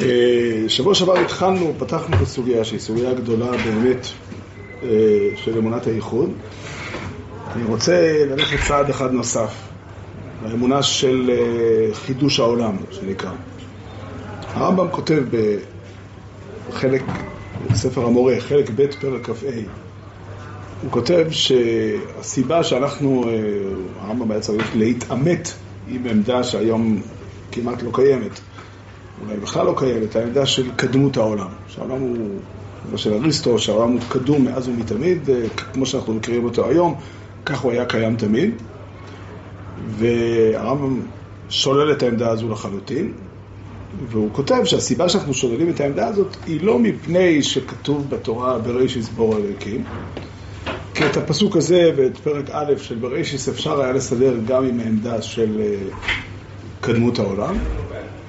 [0.00, 4.06] אה, שבוע שעבר התחלנו, פתחנו את הסוגיה שהיא סוגיה גדולה באמת
[4.82, 4.88] אה,
[5.36, 6.30] של אמונת הייחוד.
[7.54, 9.54] אני רוצה ללכת צעד אחד נוסף,
[10.44, 13.30] האמונה של אה, חידוש העולם, שנקרא.
[14.54, 15.22] הרמב"ם כותב
[16.68, 17.02] בחלק,
[17.72, 19.46] בספר המורה, חלק ב' פרק כ"ה,
[20.82, 23.24] הוא כותב שהסיבה שאנחנו,
[24.00, 25.52] הרמב"ם היה צריך להתעמת
[25.88, 27.02] עם עמדה שהיום
[27.52, 28.40] כמעט לא קיימת,
[29.26, 31.48] אולי בכלל לא קיימת, העמדה של קדמות העולם.
[31.68, 32.40] שהעולם הוא,
[32.96, 36.94] של אריסטו, שהעולם הוא קדום מאז ומתמיד, אה, כמו שאנחנו מכירים אותו היום,
[37.46, 38.50] כך הוא היה קיים תמיד.
[39.98, 41.00] והרמב"ם
[41.48, 43.12] שולל את העמדה הזו לחלוטין,
[44.08, 49.36] והוא כותב שהסיבה שאנחנו שוללים את העמדה הזאת היא לא מפני שכתוב בתורה בראשיס בור
[49.36, 49.84] אלוקים,
[50.94, 55.22] כי את הפסוק הזה ואת פרק א' של בראשיס אפשר היה לסדר גם עם העמדה
[55.22, 55.74] של אה,
[56.80, 57.54] קדמות העולם,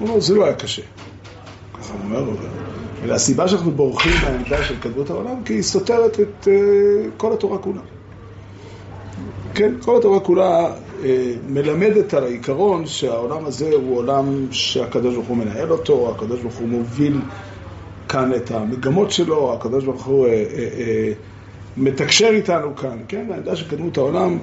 [0.00, 0.82] הוא אומר, זה לא היה קשה.
[1.74, 2.24] ככה הוא אומר,
[3.06, 6.50] והסיבה שאנחנו בורחים מהעמדה של קדמות העולם, כי היא סותרת את uh,
[7.16, 7.80] כל התורה כולה.
[9.54, 11.04] כן, כל התורה כולה uh,
[11.48, 16.68] מלמדת על העיקרון שהעולם הזה הוא עולם שהקדוש ברוך הוא מנהל אותו, הקדוש ברוך הוא
[16.68, 17.20] מוביל
[18.08, 23.56] כאן את המגמות שלו, הקדוש ברוך הוא uh, uh, uh, מתקשר איתנו כאן, כן, העמדה
[23.56, 24.38] של קדמות העולם,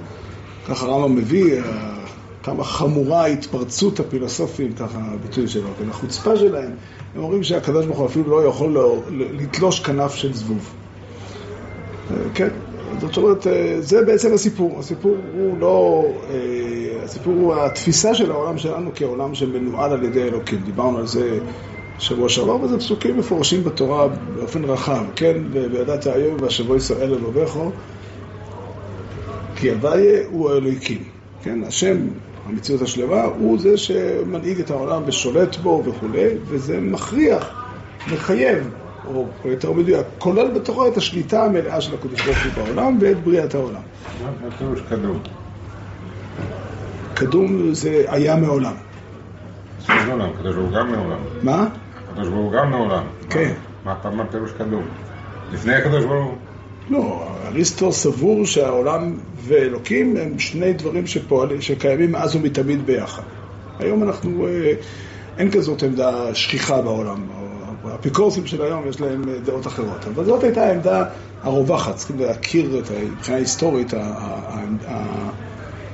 [0.68, 1.62] ככה רמב"ם מביא,
[2.48, 6.72] כמה חמורה התפרצות הפילוסופים, ככה הביטוי שלו, כן, החוצפה שלהם,
[7.16, 10.74] הם אומרים שהקדוש ברוך הוא אפילו לא יכול לא, לתלוש כנף של זבוב.
[12.34, 12.48] כן,
[13.02, 13.48] זאת אומרת,
[13.80, 14.80] זה בעצם הסיפור.
[14.80, 16.06] הסיפור הוא לא,
[17.04, 20.60] הסיפור הוא התפיסה של העולם שלנו כעולם שמנוהל על ידי אלוקים.
[20.66, 21.40] דיברנו על זה
[22.00, 25.38] שבוע שעבר, וזה פסוקים מפורשים בתורה באופן רחב, כן?
[25.52, 27.72] וידעת היום והשבוע ישראל אלוביכו,
[29.56, 31.04] כי הוויה הוא האלוקים.
[31.44, 31.98] כן, השם
[32.50, 37.50] המציאות השלמה, הוא זה שמנהיג את העולם ושולט בו וכולי, וזה מכריח,
[38.14, 38.70] מחייב,
[39.08, 43.56] או יותר מדויק, כולל בתוכו את השליטה המלאה של הקדוש ברוך הוא בעולם ואת בריאת
[43.56, 43.82] העולם.
[44.42, 45.20] מה פירוש קדום?
[47.14, 48.74] קדום זה היה מעולם.
[50.36, 51.20] הקדוש ברוך הוא גם מעולם.
[51.44, 51.68] מה?
[52.12, 53.04] הקדוש ברוך הוא גם מעולם.
[53.30, 53.54] כן.
[53.86, 54.84] מה פירוש קדום?
[55.54, 56.36] לפני הקדוש ברוך הוא?
[56.90, 63.24] לא, אריסטו סבור שהעולם ואלוקים הם שני דברים שפועלים, שקיימים מאז ומתמיד ביחד.
[63.80, 64.74] היום אנחנו, אה,
[65.38, 67.28] אין כזאת עמדה שכיחה בעולם.
[67.84, 70.08] האפיקורסים של היום יש להם אה, דעות אחרות.
[70.08, 71.06] אבל זאת הייתה העמדה
[71.44, 73.94] הרווחת, צריכים להכיר את מבחינה היסטורית,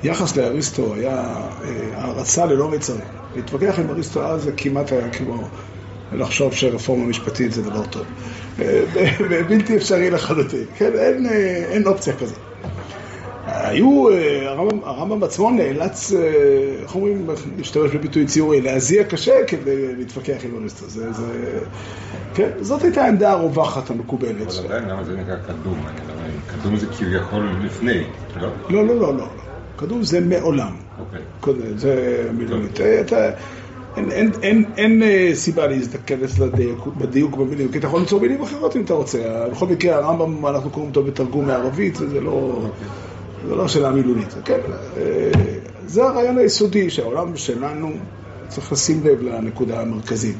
[0.03, 1.15] היחס לאריסטו היה
[1.63, 3.07] אה, הערצה ללא מצרים.
[3.35, 5.49] להתווכח עם אריסטו אז זה כמעט היה כמו
[6.11, 8.05] לחשוב שרפורמה משפטית זה דבר טוב.
[9.49, 10.91] בלתי אפשרי לחלוטין, כן?
[10.95, 11.25] אין,
[11.71, 12.37] אין אופציה כזאת.
[13.45, 14.05] היו,
[14.45, 16.11] הרמב"ם, הרמב"ם עצמו נאלץ,
[16.81, 17.27] איך אומרים,
[17.57, 20.89] להשתמש בביטוי ציורי, להזיע קשה כדי להתווכח עם אריסטו.
[20.89, 21.59] זה, זה,
[22.33, 24.47] כן, זאת הייתה העמדה הרווחת המקובלת.
[24.59, 25.85] אבל עדיין, למה זה נקרא קדום?
[26.47, 28.03] קדום זה כביכול לפני,
[28.41, 28.47] לא?
[28.69, 29.25] לא, לא, לא, לא.
[29.75, 30.75] קדום זה מעולם.
[30.99, 31.61] אוקיי.
[31.75, 32.79] זה מילולית.
[33.95, 36.39] אין, אין, אין, אין אין סיבה להזדכנס
[36.97, 39.47] בדיוק במילים, כי אתה יכול למצוא מילים אחרות אם אתה רוצה.
[39.51, 42.61] בכל מקרה, הרמב"ם, אנחנו קוראים אותו בתרגום מערבית, וזה לא,
[43.47, 44.33] זה לא שאלה מילולית.
[44.45, 44.59] כן,
[45.85, 47.89] זה הרעיון היסודי, שהעולם שלנו,
[48.47, 50.37] צריך לשים לב לנקודה המרכזית.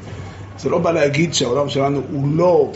[0.58, 2.72] זה לא בא להגיד שהעולם שלנו הוא לא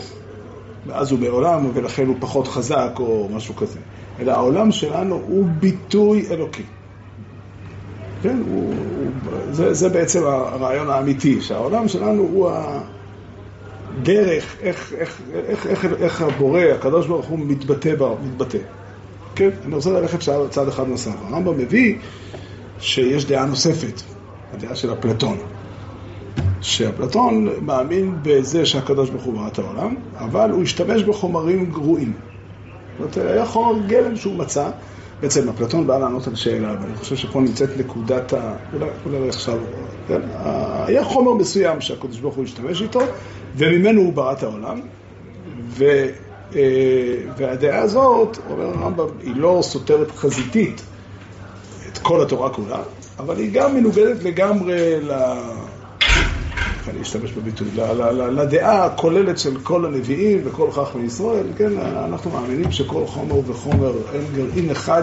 [0.86, 3.78] מאז ומעולם, ולכן הוא פחות חזק או משהו כזה,
[4.20, 6.62] אלא העולם שלנו הוא ביטוי אלוקי.
[8.22, 9.10] כן, הוא, הוא,
[9.50, 12.50] זה, זה בעצם הרעיון האמיתי, שהעולם שלנו הוא
[14.00, 18.58] הדרך, איך, איך, איך, איך, איך הבורא, הקדוש ברוך הוא מתבטא, מתבטא.
[19.34, 20.18] כן, אני רוצה ללכת
[20.50, 21.14] צעד אחד נוסף.
[21.28, 21.98] הרמב"ם מביא
[22.78, 24.02] שיש דעה נוספת,
[24.52, 25.38] הדעה של אפלטון.
[26.60, 32.12] שאפלטון מאמין בזה שהקדוש ברוך הוא ברא את העולם, אבל הוא השתמש בחומרים גרועים.
[32.98, 34.70] זאת אומרת, היה חומר גלם שהוא מצא,
[35.22, 38.56] בעצם אפלטון בא לענות על שאלה, ואני חושב שפה נמצאת נקודת ה...
[38.72, 39.58] אולי, אולי עכשיו...
[40.08, 40.20] כן?
[40.86, 43.00] היה חומר מסוים שהקדוש ברוך הוא השתמש איתו,
[43.56, 44.80] וממנו הוא ברא את העולם,
[45.68, 45.84] ו...
[46.54, 46.60] אה,
[47.36, 50.82] והדעה הזאת, אומר הרמב"ם, היא לא סותרת חזיתית
[51.92, 52.82] את כל התורה כולה,
[53.18, 55.12] אבל היא גם מנוגדת לגמרי ל...
[56.90, 57.68] אני אשתמש בביטוי,
[58.30, 64.24] לדעה הכוללת של כל הנביאים וכל חכמי ישראל, כן, אנחנו מאמינים שכל חומר וחומר, אין
[64.34, 65.02] גרעין אחד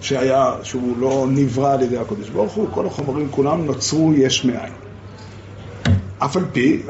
[0.00, 4.72] שהיה, שהוא לא נברא על ידי הקדוש ברוך הוא, כל החומרים כולם נוצרו יש מאין.
[6.18, 6.82] אף על פי,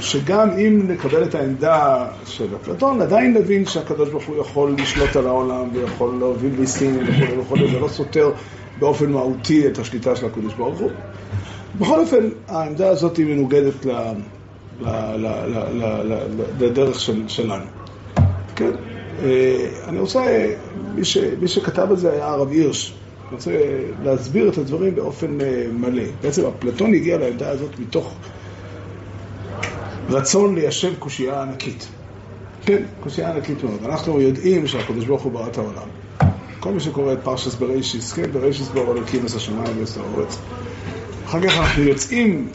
[0.00, 5.26] שגם אם נקבל את העמדה של אפלטון, עדיין נבין שהקדוש ברוך הוא יכול לשלוט על
[5.26, 8.30] העולם ויכול להוביל מיסים וכו' וכו', זה לא סותר
[8.78, 10.90] באופן מהותי את השליטה של הקדוש ברוך הוא.
[11.78, 13.86] בכל אופן, העמדה הזאת היא מנוגדת
[16.60, 17.64] לדרך שלנו.
[18.56, 18.70] כן?
[19.22, 20.46] אה, אני רוצה,
[20.94, 22.94] מי, ש, מי שכתב את זה היה הרב הירש.
[23.28, 23.50] אני רוצה
[24.02, 26.02] להסביר את הדברים באופן אה, מלא.
[26.22, 28.14] בעצם אפלטון הגיע לעמדה הזאת מתוך
[30.10, 31.88] רצון ליישב קושייה ענקית.
[32.64, 33.80] כן, קושייה ענקית מאוד.
[33.84, 35.88] אנחנו יודעים שהקדוש ברוך הוא ברא את העולם.
[36.66, 40.38] כל מי שקורא את פרשס בראשיס, כן, בראשיס ברא אלוקים עשה שמיים ועשה הארץ.
[41.26, 42.48] אחר כך אנחנו יוצאים,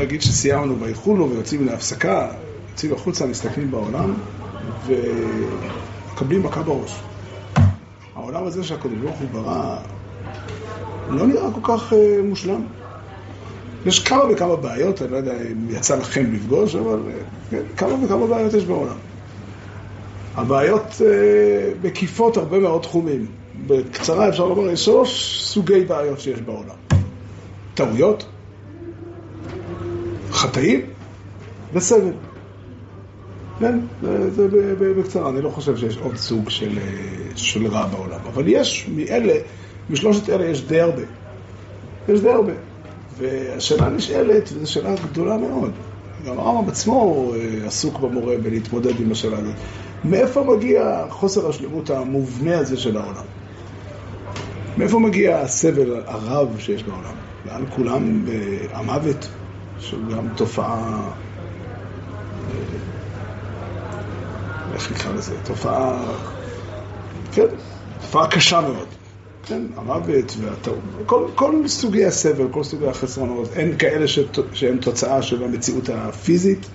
[0.00, 2.28] נגיד שסיימנו ויחולו ויוצאים להפסקה,
[2.70, 4.14] יוצאים החוצה, מסתכלים בעולם
[4.86, 7.00] ומקבלים מכה בראש.
[8.14, 9.76] העולם הזה שהקדוש ברוך הוא ברא
[11.10, 12.62] לא נראה כל כך uh, מושלם.
[13.86, 18.04] יש כמה וכמה בעיות, אני לא יודע אם יצא לכם לפגוש, אבל uh, כן, כמה
[18.04, 18.96] וכמה בעיות יש בעולם.
[20.36, 23.39] הבעיות uh, מקיפות הרבה מאוד תחומים.
[23.66, 26.76] בקצרה אפשר לומר, יש שלוש סוגי בעיות שיש בעולם.
[27.74, 28.26] טעויות,
[30.30, 30.80] חטאים
[31.72, 32.12] וסבל.
[33.58, 34.48] כן, זה, זה
[34.78, 36.78] בקצרה, אני לא חושב שיש עוד סוג של,
[37.36, 39.34] של רע בעולם, אבל יש מאלה,
[39.90, 41.02] משלושת אלה יש די הרבה.
[42.08, 42.52] יש די הרבה.
[43.18, 45.70] והשאלה נשאלת, וזו שאלה גדולה מאוד.
[46.26, 49.54] גם הרמב"ם עצמו אה, עסוק במורה בלהתמודד עם השאלה הזאת.
[50.04, 53.24] מאיפה מגיע חוסר השלמות המובנה הזה של העולם?
[54.80, 57.14] מאיפה מגיע הסבל הרב שיש בעולם?
[57.46, 58.24] לאן כולם
[58.72, 59.28] המוות,
[59.78, 61.10] שהוא גם תופעה,
[64.74, 65.34] איך נקרא לזה?
[65.44, 66.12] תופעה,
[67.32, 67.46] כן,
[68.00, 68.86] תופעה קשה מאוד.
[69.46, 74.06] כן, המוות והטעות, כל, כל סוגי הסבל, כל סוגי החסרונות, אין כאלה
[74.52, 76.66] שהם תוצאה של המציאות הפיזית,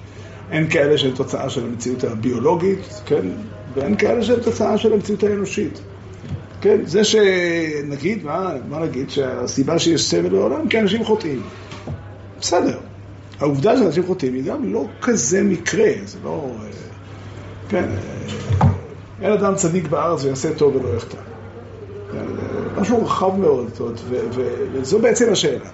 [0.52, 3.26] אין כאלה שהם תוצאה של המציאות הביולוגית, כן,
[3.74, 5.80] ואין כאלה שהם תוצאה של המציאות האנושית.
[6.66, 11.42] כן, זה שנגיד, מה, מה נגיד, שהסיבה שיש סבל בעולם, כי אנשים חוטאים.
[12.42, 12.80] בסדר.
[13.40, 16.50] העובדה שאנשים חוטאים היא גם לא כזה מקרה, זה לא...
[16.62, 16.70] אה,
[17.70, 18.68] כן, אה,
[19.22, 21.18] אין אדם צדיק בארץ ויעשה טוב ולא יחטא.
[22.78, 23.72] משהו רחב מאוד,
[24.74, 25.70] וזו בעצם השאלה.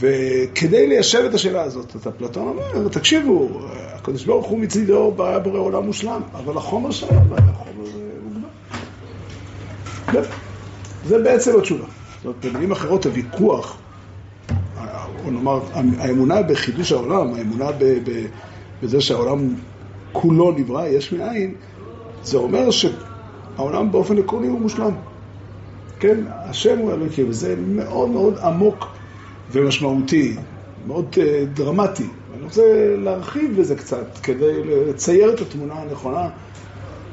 [0.00, 3.48] וכדי ליישב את השאלה הזאת, את אפלטון אומר, תקשיבו,
[3.92, 7.71] הקדוש ברוך הוא מצידו היה בורא עולם מושלם, אבל החומר שלו היה חומר.
[11.06, 11.84] זה בעצם התשובה.
[11.84, 13.78] זאת אומרת, במילים אחרות, הוויכוח,
[15.24, 15.60] או נאמר,
[15.98, 17.66] האמונה בחידוש העולם, האמונה
[18.82, 19.54] בזה שהעולם
[20.12, 21.54] כולו נברא, יש מאין,
[22.22, 24.94] זה אומר שהעולם באופן עקרוני הוא מושלם.
[26.00, 28.86] כן, השם הוא אלוקים, וזה מאוד מאוד עמוק
[29.52, 30.36] ומשמעותי,
[30.86, 31.18] מאוד uh,
[31.54, 32.06] דרמטי.
[32.34, 32.62] אני רוצה
[32.98, 36.28] להרחיב בזה קצת, כדי לצייר את התמונה הנכונה,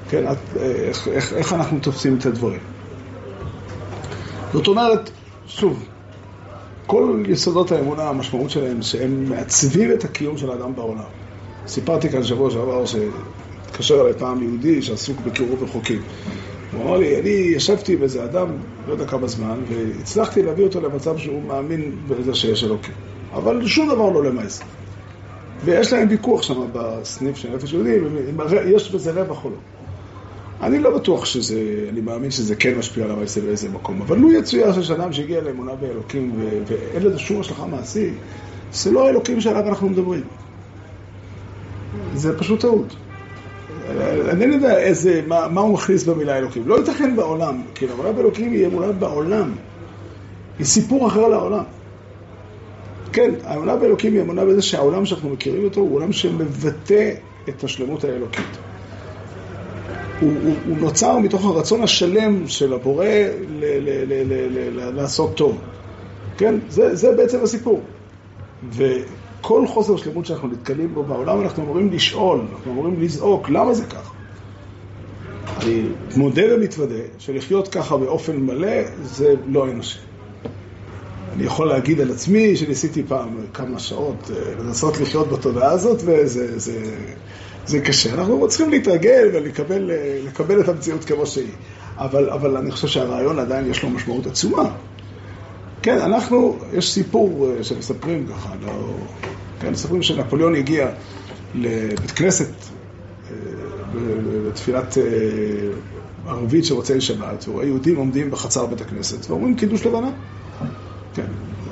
[0.10, 2.60] כן, את, איך, איך, איך אנחנו תופסים את הדברים.
[4.54, 5.10] זאת אומרת,
[5.48, 5.84] שוב,
[6.88, 11.10] כל יסודות האמונה, המשמעות שלהם, שהם מעצבים את הקיום של האדם בעולם.
[11.68, 16.02] סיפרתי כאן שבוע שעבר שהתקשר אליי פעם יהודי שעסוק בקירוב רחוקים.
[16.72, 18.48] הוא אמר לי, אני ישבתי עם איזה אדם,
[18.88, 22.94] לא יודע כמה זמן, והצלחתי להביא אותו למצב שהוא מאמין בזה שיש אלוקים.
[23.34, 24.64] אבל שום דבר לא למעשה.
[25.66, 27.98] ויש להם ויכוח שם בסניף של נפש יהודי,
[28.66, 29.79] יש בזה רווח או לא.
[30.62, 34.32] אני לא בטוח שזה, אני מאמין שזה כן משפיע על המעשה באיזה מקום, אבל לו
[34.32, 36.32] יצויר שיש אדם שהגיע לאמונה באלוקים
[36.68, 38.14] ואין לזה שום השלכה מעשית,
[38.74, 40.24] זה לא האלוקים שעליו אנחנו מדברים.
[42.14, 42.96] זה פשוט טעות.
[44.30, 46.68] אני לא יודע איזה, מה, מה הוא מכניס במילה אלוקים.
[46.68, 49.52] לא ייתכן בעולם, כי אמונה באלוקים היא אמונה בעולם.
[50.60, 51.64] היא סיפור אחר לעולם.
[53.14, 57.12] כן, האמונה באלוקים היא אמונה בזה שהעולם שאנחנו מכירים אותו הוא עולם שמבטא
[57.50, 58.69] את השלמות האלוקית.
[60.20, 64.96] הוא, הוא, הוא נוצר מתוך הרצון השלם של הבורא ל, ל, ל, ל, ל, ל,
[64.96, 65.58] לעשות טוב.
[66.38, 67.82] כן, זה, זה בעצם הסיפור.
[68.72, 68.84] ו...
[69.42, 73.86] כל חוסר שלמות שאנחנו נתקלים בו בעולם, אנחנו אמורים לשאול, אנחנו אמורים לזעוק, למה זה
[73.86, 74.14] ככה?
[75.62, 75.84] אני
[76.16, 80.00] מודה ומתוודה שלחיות ככה באופן מלא זה לא אנושי.
[81.34, 86.60] אני יכול להגיד על עצמי שניסיתי פעם כמה שעות אה, לנסות לחיות בתודעה הזאת, וזה
[86.60, 86.96] זה,
[87.70, 88.14] זה קשה.
[88.14, 91.52] אנחנו צריכים להתרגל ולקבל אה, את המציאות כמו שהיא.
[91.98, 94.70] אבל, אבל אני חושב שהרעיון עדיין יש לו משמעות עצומה.
[95.82, 98.72] כן, אנחנו, יש סיפור אה, שמספרים ככה, לא...
[99.60, 100.90] כן, מספרים שנפוליאון הגיע
[101.56, 102.50] לבית כנסת
[103.32, 103.36] אה,
[104.48, 104.98] בתפילת
[106.28, 110.10] ערבית של מוצאי שבת, הוא רואה יהודים עומדים בחצר בית הכנסת ואומרים קידוש לבנה.
[111.14, 111.26] כן,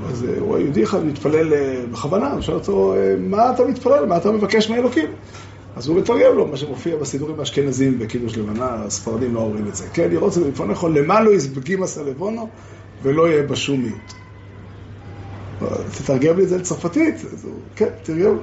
[0.10, 1.54] אז הוא רואה יהודי אחד מתפלל
[1.92, 4.06] בכוונה, הוא שואל אותו, מה אתה מתפלל?
[4.06, 5.10] מה אתה מבקש מאלוקים?
[5.78, 9.88] אז הוא מתרגם לו מה שמופיע בסידורים האשכנזים בקידוש לבנה, הספרדים לא אומרים את זה.
[9.94, 12.50] כן, לראות את זה בפניך, למעלו יסבגים הסלבונו
[13.02, 13.86] ולא יהיה בשום.
[15.92, 17.16] תתרגם לי את זה לצרפתית,
[17.76, 18.38] כן, תרגם.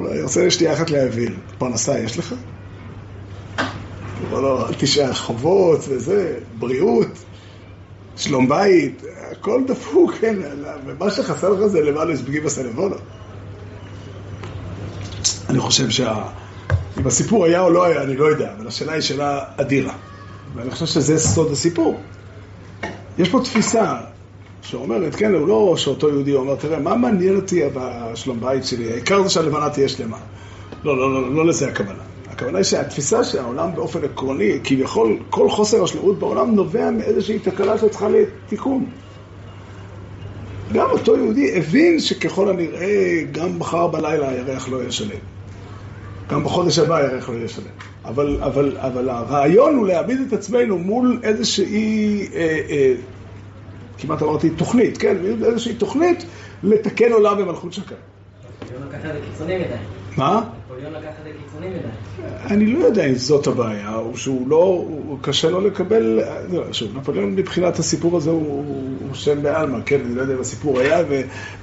[0.00, 2.34] אני רוצה שנייה אחת להבין, פרנסה יש לך?
[4.30, 7.24] הוא אל תשאר חובות וזה, בריאות,
[8.16, 10.36] שלום בית, הכל דפוק, כן,
[10.86, 12.96] ומה שחסר לך זה למעלה פגיעים בסלבונה.
[15.48, 16.43] אני חושב שה...
[17.00, 19.94] אם הסיפור היה או לא היה, אני לא יודע, אבל השאלה היא שאלה אדירה.
[20.54, 22.00] ואני חושב שזה סוד הסיפור.
[23.18, 23.96] יש פה תפיסה
[24.62, 28.92] שאומרת, כן, הוא לא שאותו יהודי אומר, תראה, מה מעניין אותי בשלום בית שלי?
[28.92, 30.18] העיקר זה שהלבנה תהיה שלמה.
[30.84, 32.02] לא, לא, לא, לא לזה הכוונה.
[32.30, 38.08] הכוונה היא שהתפיסה שהעולם באופן עקרוני, כביכול כל חוסר השלמות בעולם נובע מאיזושהי תקלה שצריכה
[38.08, 38.86] לתיקון.
[40.72, 45.33] גם אותו יהודי הבין שככל הנראה גם מחר בלילה הירח לא יהיה שלם.
[46.30, 47.64] גם בחודש הבא הירח לא יהיה שלם.
[48.04, 52.94] אבל, אבל, אבל הרעיון הוא להעמיד את עצמנו מול איזושהי, אה, אה,
[53.98, 55.16] כמעט אמרתי תוכנית, כן?
[55.44, 56.24] איזושהי תוכנית
[56.62, 57.94] לתקן עולם במלכות שקר.
[60.16, 60.42] מה?
[60.90, 61.78] מדי.
[62.50, 64.88] אני לא יודע אם זאת הבעיה, או שהוא לא,
[65.20, 66.20] קשה לו לקבל,
[66.52, 68.64] לא, שוב, נפוליאון מבחינת הסיפור הזה הוא,
[69.14, 70.98] שם בעלמא, כן, אני לא יודע אם הסיפור היה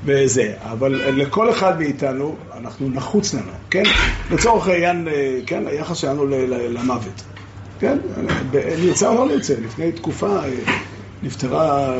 [0.06, 3.84] וזה, אבל לכל אחד מאיתנו, אנחנו נחוץ לנו, כן?
[4.32, 5.08] לצורך העניין,
[5.46, 7.24] כן, היחס שלנו למוות,
[7.80, 7.98] כן?
[8.86, 10.40] נרצה או לא נרצה, לפני תקופה
[11.24, 11.96] נפטרה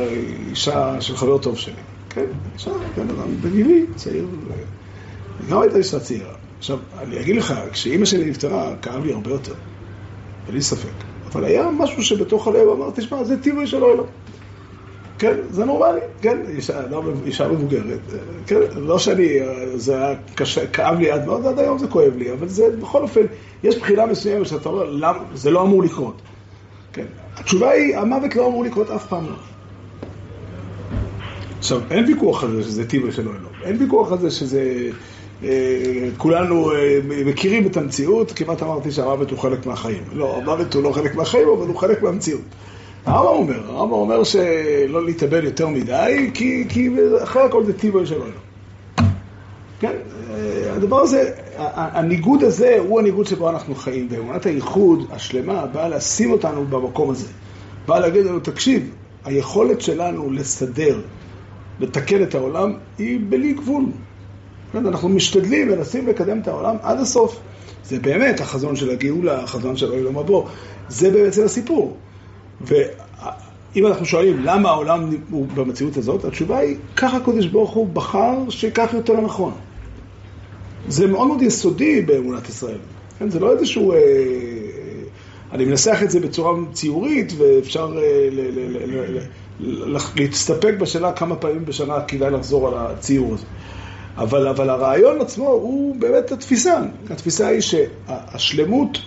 [0.50, 1.74] אישה של חבר טוב שלי,
[2.10, 2.26] כן?
[2.54, 4.26] אישה, כן, אדם בגילי, צעיר,
[5.50, 6.41] גם הייתה אישה צעירה.
[6.62, 9.54] עכשיו, אני אגיד לך, כשאימא שלי נפטרה, כאב לי הרבה יותר,
[10.48, 10.92] בלי ספק.
[11.32, 14.04] אבל היה משהו שבתוך הלב אמר, תשמע, זה טבעי של העולם.
[15.18, 16.80] כן, זה נורמלי, כן, אישה,
[17.26, 18.00] אישה מבוגרת,
[18.46, 19.38] כן, לא שאני,
[19.74, 23.02] זה היה קשה, כאב לי עד מאוד, עד היום זה כואב לי, אבל זה, בכל
[23.02, 23.20] אופן,
[23.62, 26.22] יש בחינה מסוימת שאתה אומר, למה, זה לא אמור לקרות.
[26.92, 29.36] כן, התשובה היא, המוות לא אמור לקרות אף פעם לא.
[31.58, 34.90] עכשיו, אין ויכוח על זה שזה טבעי של העולם, אין ויכוח על זה שזה...
[35.44, 40.02] אה, כולנו אה, מכירים את המציאות, כמעט אמרתי שהמוות הוא חלק מהחיים.
[40.12, 42.40] לא, המוות הוא לא חלק מהחיים, אבל הוא חלק מהמציאות.
[43.06, 46.90] הרמב"ם אומר, הרמב"ם אומר שלא להתאבד יותר מדי, כי, כי
[47.22, 48.32] אחרי הכל זה טבעי של עולם.
[49.80, 49.92] כן,
[50.30, 51.30] אה, הדבר הזה,
[51.76, 57.28] הניגוד הזה הוא הניגוד שבו אנחנו חיים, ואמונת הייחוד השלמה באה לשים אותנו במקום הזה.
[57.88, 58.90] באה להגיד לנו, תקשיב,
[59.24, 61.00] היכולת שלנו לסדר,
[61.80, 63.84] לתקן את העולם, היא בלי גבול.
[64.72, 67.40] כן, אנחנו משתדלים, מנסים לקדם את העולם עד הסוף.
[67.84, 70.38] זה באמת החזון של הגאולה, החזון של העולם הבא.
[70.88, 71.96] זה בעצם הסיפור.
[72.60, 78.34] ואם אנחנו שואלים למה העולם הוא במציאות הזאת, התשובה היא, ככה הקדוש ברוך הוא בחר
[78.48, 79.52] שכך יותר נכון.
[80.88, 82.78] זה מאוד מאוד יסודי באמונת ישראל.
[83.18, 83.92] כן, זה לא איזשהו...
[83.92, 83.98] אה,
[85.52, 88.28] אני מנסח את זה בצורה ציורית, ואפשר אה,
[90.16, 93.44] להסתפק בשאלה כמה פעמים בשנה כדאי לחזור על הציור הזה.
[94.16, 96.80] אבל, אבל הרעיון עצמו הוא באמת התפיסה.
[97.10, 98.98] התפיסה היא שהשלמות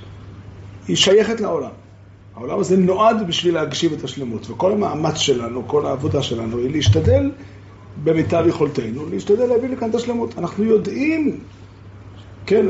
[0.87, 1.69] היא שייכת לעולם.
[2.35, 7.31] העולם הזה נועד בשביל להגשים את השלמות, וכל המאמץ שלנו, כל העבודה שלנו היא להשתדל
[8.03, 10.37] במיטב יכולתנו, להשתדל להביא לכאן את השלמות.
[10.37, 11.39] אנחנו יודעים,
[12.45, 12.65] כן,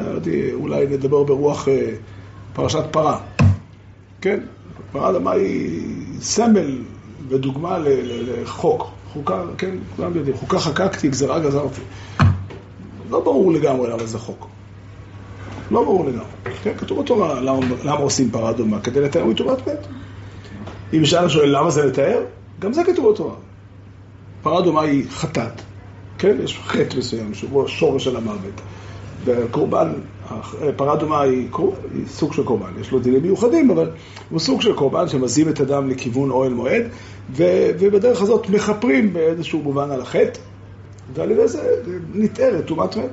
[0.53, 1.89] אולי נדבר ברוח אה,
[2.53, 3.19] פרשת פרה,
[4.21, 4.39] כן,
[4.91, 5.81] פרה אדמה היא
[6.21, 6.77] סמל
[7.27, 11.81] ודוגמה לחוק, חוקה, כן, כולם יודעים, חוקה חקקתי, גזרה גזרתי.
[13.09, 14.47] לא ברור לגמרי למה זה חוק.
[15.71, 16.55] לא ברור לגמרי.
[16.63, 19.87] כן, כתוב בתורה למה, למה עושים פרה אדומה, כדי לתאר מטומאת מת.
[20.93, 22.23] אם ישאל שואל למה זה לתאר,
[22.59, 23.35] גם זה כתוב בתורה.
[24.41, 25.61] פרה אדומה היא חטאת,
[26.17, 26.37] כן?
[26.43, 28.61] יש חטא מסוים שהוא השורש של המוות.
[29.25, 29.93] וקורבן,
[30.75, 31.47] פרה אדומה היא,
[31.93, 33.91] היא סוג של קורבן, יש לו דינים מיוחדים, אבל
[34.29, 36.83] הוא סוג של קורבן שמזים את הדם לכיוון אוהל מועד,
[37.31, 37.43] ו,
[37.79, 40.39] ובדרך הזאת מכפרים באיזשהו מובן על החטא,
[41.13, 41.61] ועל ידי זה
[42.13, 43.09] נתארת טומאת מת.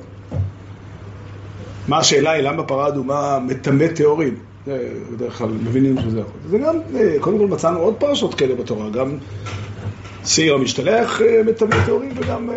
[1.87, 4.35] מה השאלה היא למה פרה אדומה מטמא טהורים?
[5.11, 6.33] בדרך כלל מבינים שזה יכול.
[6.49, 6.75] זה גם,
[7.19, 9.17] קודם כל מצאנו עוד פרשות כאלה בתורה, גם
[10.25, 12.55] שעיר המשתלח אה, מטמא טהורים וגם אה,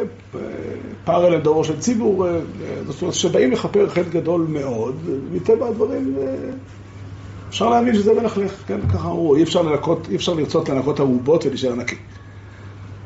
[1.04, 2.38] פר אל דורו של ציבור, אה,
[2.86, 4.96] זאת אומרת שבאים לכפר חטא גדול מאוד,
[5.32, 6.16] מטבע הדברים
[7.48, 11.46] אפשר להבין שזה מלכלך, כן, ככה אמרו, אי אפשר לנקות, אי אפשר לרצות לנקות ארובות
[11.46, 11.96] ולהישאר נקי.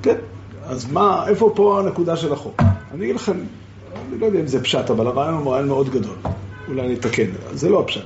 [0.03, 0.17] כן,
[0.65, 2.63] אז מה, איפה פה הנקודה של החוק?
[2.95, 6.15] אני אגיד לכם, אני לא יודע אם זה פשט, אבל הרעיון הוא רעיון מאוד גדול.
[6.69, 8.05] אולי אני אתקן, זה לא הפשט,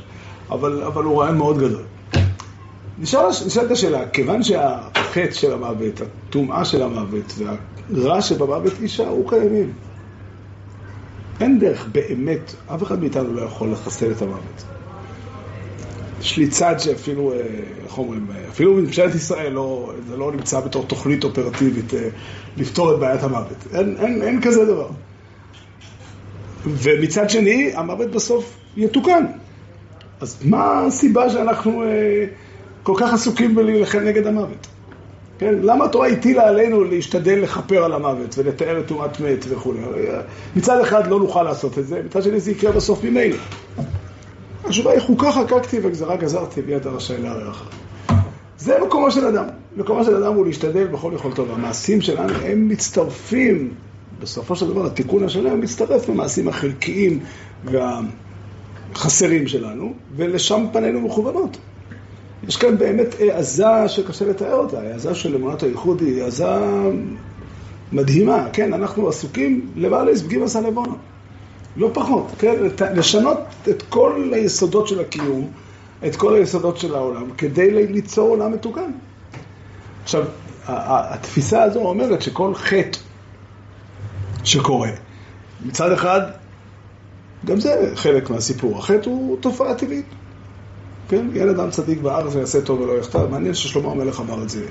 [0.50, 1.82] אבל, אבל הוא רעיון מאוד גדול.
[2.98, 7.34] נשאלת השאלה, כיוון שהחטא של המוות, הטומאה של המוות
[7.90, 9.72] והרע שבמוות יישארו קיימים.
[11.40, 14.64] אין דרך באמת, אף אחד מאיתנו לא יכול לחסל את המוות.
[16.20, 17.36] יש לי צד שאפילו, אה,
[17.84, 22.08] איך אומרים, אה, אפילו בממשלת ישראל לא, זה לא נמצא בתור תוכנית אופרטיבית אה,
[22.56, 23.66] לפתור את בעיית המוות.
[23.74, 24.88] אין, אין, אין כזה דבר.
[26.66, 29.24] ומצד שני, המוות בסוף יתוקן.
[30.20, 32.26] אז מה הסיבה שאנחנו אה,
[32.84, 34.66] כל כך עסוקים בלהילחם נגד המוות?
[35.38, 35.54] כן?
[35.62, 39.72] למה התורה הטילה עלינו להשתדל לכפר על המוות ולתאר את טומאת מת וכו'?
[40.56, 43.36] מצד אחד לא נוכל לעשות את זה, מצד שני זה יקרה בסוף ממילא.
[44.64, 47.68] התשובה היא חוקה חקקתי וגזרה גזרתי ביד הרשאי לארח.
[48.58, 49.44] זה מקומו של אדם.
[49.76, 53.74] מקומו של אדם הוא להשתדל בכל יכולתו, והמעשים שלנו הם מצטרפים,
[54.20, 57.20] בסופו של דבר התיקון השלם מצטרף למעשים החלקיים
[57.64, 61.56] והחסרים שלנו, ולשם פנינו מכוונות.
[62.48, 66.44] יש כאן באמת העזה שקשה לתאר אותה, העזה של אמונת הייחוד היא העזה
[67.92, 70.94] מדהימה, כן, אנחנו עסוקים לבעל הסבגים עשה לבונו,
[71.76, 72.54] לא פחות, כן,
[72.94, 75.50] לשנות את כל היסודות של הקיום,
[76.06, 78.90] את כל היסודות של העולם, כדי ליצור עולם מתוקן.
[80.02, 80.24] עכשיו,
[80.66, 82.98] התפיסה הזו אומרת שכל חטא
[84.44, 84.90] שקורה,
[85.64, 86.20] מצד אחד,
[87.44, 90.06] גם זה חלק מהסיפור, החטא הוא תופעה טבעית.
[91.14, 91.26] כן?
[91.32, 93.26] ילד עם צדיק בארץ ויעשה טוב ולא יחטא.
[93.30, 94.66] מעניין ששלמה המלך אמר את זה,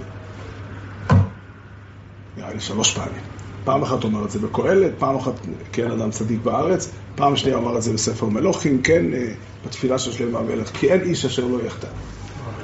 [2.38, 3.21] נראה לי שלוש פעמים.
[3.63, 5.33] פעם אחת אומר את זה בקהלת, פעם אחת
[5.71, 9.33] כן אדם צדיק בארץ, פעם שנייה אמר את זה בספר מלוכים, כן אה,
[9.65, 11.88] בתפילה של שלמה המלך, כי אין איש אשר לא יחטא.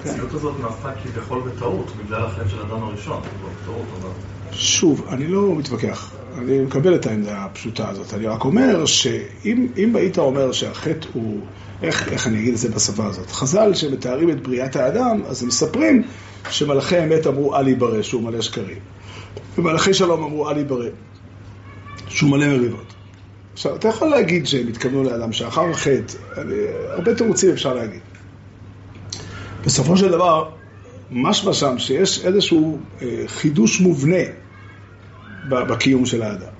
[0.05, 3.21] המציאות הזאת נעשתה כביכול בטעות, בגלל החטא של אדם הראשון.
[4.51, 10.17] שוב, אני לא מתווכח, אני מקבל את העמדה הפשוטה הזאת, אני רק אומר שאם היית
[10.17, 11.39] אומר שהחטא הוא,
[11.81, 13.31] איך, איך אני אגיד את זה בשפה הזאת?
[13.31, 16.03] חז"ל שמתארים את בריאת האדם, אז הם מספרים
[16.49, 18.79] שמלאכי אמת אמרו אל יברא, שהוא מלא שקרים.
[19.57, 20.87] ומלאכי שלום אמרו אל יברא,
[22.07, 22.93] שהוא מלא מריבות.
[23.53, 26.13] עכשיו, אתה יכול להגיד שהם התכוונו לאדם שאחר חטא,
[26.89, 27.99] הרבה תירוצים אפשר להגיד.
[29.65, 30.49] בסופו של דבר,
[31.11, 34.23] משמע שם שיש איזשהו אה, חידוש מובנה
[35.49, 36.51] בקיום של האדם.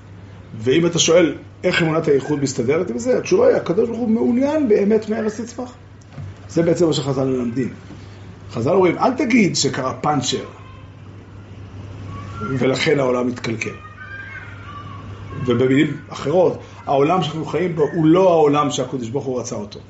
[0.58, 4.68] ואם אתה שואל איך אמונת הייחוד מסתדרת עם זה, התשובה היא, הקדוש ברוך הוא מעוניין
[4.68, 5.72] באמת מארץ תצמח.
[6.48, 7.72] זה בעצם מה שחז"ל מלמדים.
[8.52, 10.44] חז"ל אומרים, אל תגיד שקרה פאנצ'ר
[12.58, 13.74] ולכן העולם מתקלקל.
[15.46, 19.80] ובמילים אחרות, העולם שאנחנו חיים בו הוא לא העולם שהקדוש ברוך הוא רצה אותו.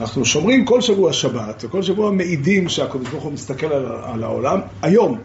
[0.00, 4.60] אנחנו שומרים כל שבוע שבת, וכל שבוע מעידים שהקדוש ברוך הוא מסתכל על, על העולם
[4.82, 5.18] היום,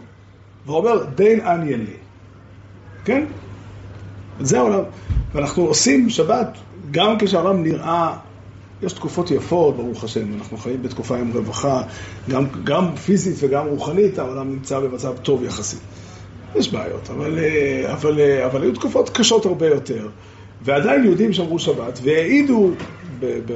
[0.66, 2.09] ואומר, דין עניין לי.
[3.04, 3.24] כן?
[4.40, 4.82] זה העולם.
[5.34, 6.58] ואנחנו עושים שבת
[6.90, 8.16] גם כשהעולם נראה,
[8.82, 11.82] יש תקופות יפות, ברוך השם, אנחנו חיים בתקופה עם רווחה,
[12.28, 15.80] גם, גם פיזית וגם רוחנית, העולם נמצא במצב טוב יחסית.
[16.56, 17.38] יש בעיות, אבל,
[17.92, 20.08] אבל, אבל היו תקופות קשות הרבה יותר.
[20.62, 22.70] ועדיין יהודים שמרו שבת, והעידו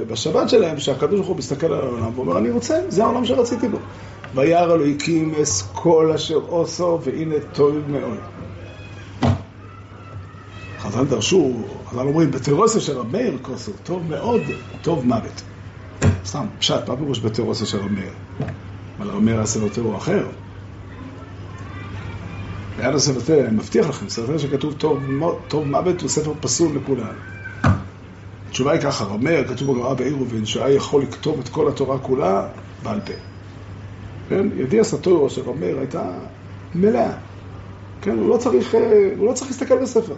[0.08, 3.78] בשבת שלהם שהקדוש ברוך הוא מסתכל על העולם ואומר, אני רוצה, זה העולם שרציתי בו.
[4.34, 8.18] וירא אלוהיקים אס כל אשר עושו, והנה טוב מאוד.
[10.84, 14.40] חז"ל דרשו, חז"ל אומרים, בתירוסיה של רב מאיר כוסו, טוב מאוד,
[14.82, 15.42] טוב מוות.
[16.26, 18.12] סתם, פשט, מה פירוש בתירוסיה של רב מאיר?
[18.98, 20.26] אבל רב מאיר היה ספר תיאור אחר.
[22.78, 24.98] ליד הספר אני מבטיח לכם, ספר שכתוב טוב,
[25.48, 27.14] טוב מוות הוא ספר פסול לכולם.
[28.48, 32.48] התשובה היא ככה, רב מאיר, כתוב בגמרא בעירובין, שהיה יכול לכתוב את כל התורה כולה
[32.82, 33.12] בעל פה.
[34.28, 34.46] כן?
[34.56, 36.02] ידיע סטורו של רב מאיר הייתה
[36.74, 37.12] מלאה.
[38.02, 38.18] כן?
[38.18, 38.74] הוא לא צריך,
[39.16, 40.14] הוא לא צריך להסתכל בספר.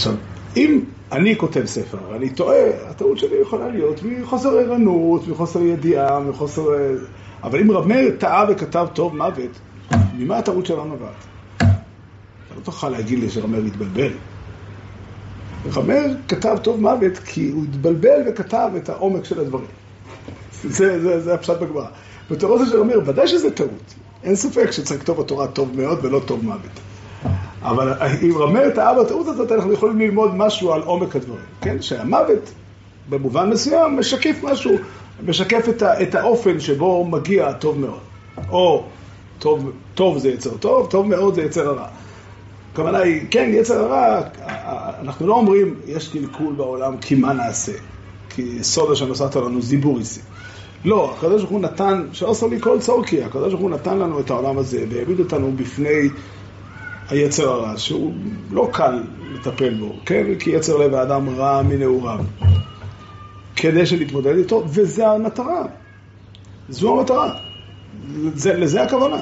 [0.00, 0.14] עכשיו,
[0.56, 0.80] אם
[1.12, 6.62] אני כותב ספר, אני טועה, הטעות שלי יכולה להיות מחוסר ערנות, מחוסר ידיעה, מחוסר...
[7.42, 9.60] אבל אם רב מאיר טעה וכתב טוב מוות,
[10.14, 11.24] ממה הטעות שלנו נובעת?
[11.56, 11.64] אתה
[12.56, 14.12] לא תוכל להגיד לי שרב מאיר התבלבל.
[15.66, 19.70] רב מאיר כתב טוב מוות כי הוא התבלבל וכתב את העומק של הדברים.
[20.64, 21.86] זה, זה, זה הפשט בגמרא.
[22.30, 23.94] בתורות של רב מאיר, ודאי שזה טעות.
[24.22, 26.89] אין ספק שצריך לכתוב בתורה טוב מאוד ולא טוב מוות.
[27.62, 27.92] אבל
[28.22, 31.82] אם רמר את האבא הטעות הזאת, אנחנו יכולים ללמוד משהו על עומק הדברים, כן?
[31.82, 32.52] שהמוות,
[33.08, 34.72] במובן מסוים, משקף משהו,
[35.26, 38.00] משקף את, ה, את האופן שבו מגיע טוב מאוד.
[38.50, 38.84] או
[39.38, 41.86] טוב, טוב זה יצר טוב, טוב מאוד זה יצר הרע.
[42.72, 44.20] הכוונה היא, כן, יצר הרע,
[45.00, 47.72] אנחנו לא אומרים, יש קלקול בעולם, כי מה נעשה?
[48.30, 50.20] כי סודה שנוסעת לנו זיבוריסי.
[50.84, 54.30] לא, הקדוש ברוך הוא נתן, שעושה לי כל צורקי, הקדוש ברוך הוא נתן לנו את
[54.30, 56.08] העולם הזה והעמיד אותנו בפני
[57.10, 58.12] היצר הרע, שהוא
[58.50, 59.02] לא קל
[59.34, 60.26] לטפל בו, כן?
[60.38, 62.18] כי יצר לב האדם רע מנעוריו.
[63.56, 65.62] כדי שנתמודד איתו, וזה המטרה.
[66.68, 67.34] זו המטרה.
[68.34, 69.20] זה, לזה הכוונה.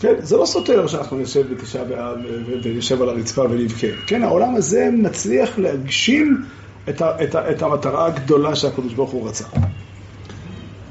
[0.00, 2.16] כן, זה לא סותר שאנחנו נשב בתשעה באב
[2.62, 3.86] ונשב על הרצפה ונבכה.
[4.06, 6.44] כן, העולם הזה מצליח להגשים
[6.88, 9.44] את, ה, את, ה, את המטרה הגדולה שהקדוש ברוך הוא רצה.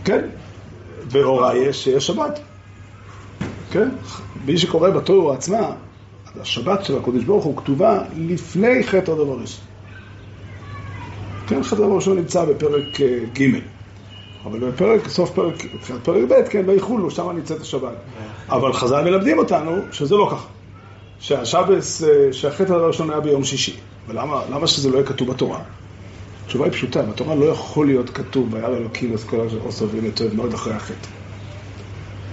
[0.05, 0.25] כן,
[1.12, 2.39] והוראה יש שבת.
[3.71, 3.89] כן,
[4.45, 5.71] מי שקורא בתור עצמה,
[6.41, 9.65] השבת של הקודש ברוך הוא כתובה לפני חטא הדבר ראשון.
[11.47, 13.60] כן, חטא אדם הראשון נמצא בפרק אה, ג',
[14.45, 17.93] אבל בפרק, סוף פרק, תחילת פרק ב', כן, ויחולו, שם נמצאת השבת.
[18.50, 20.47] אבל חז"ל מלמדים אותנו שזה לא ככה.
[21.19, 23.76] שהשבס, אה, שהחטא הראשון היה ביום שישי.
[24.08, 25.60] ולמה שזה לא יהיה כתוב בתורה?
[26.45, 30.36] התשובה היא פשוטה, בתורה לא יכול להיות כתוב, והיה לאלוקים אז כל עושה והנה טוב
[30.36, 31.16] מאוד אחרי החטא.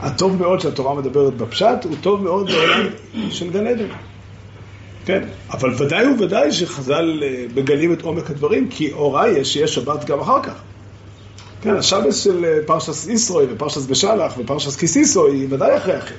[0.04, 2.86] הטוב מאוד שהתורה מדברת בפשט, הוא טוב מאוד בעולם
[3.30, 3.86] של גן עדן.
[5.04, 10.04] כן, אבל ודאי וודאי שחז"ל אה, מגלים את עומק הדברים, כי הוראה יש שיש שבת
[10.04, 10.62] גם אחר כך.
[11.62, 16.14] כן, השבת של אה, פרשס איסרוי ופרשס בשלח ופרשס כיסיסו היא ודאי אחרי החטא.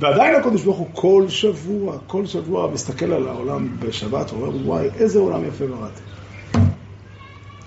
[0.00, 5.18] ועדיין הקדוש ברוך הוא כל שבוע, כל שבוע מסתכל על העולם בשבת ואומר, וואי, איזה
[5.18, 6.00] עולם יפה בראתי.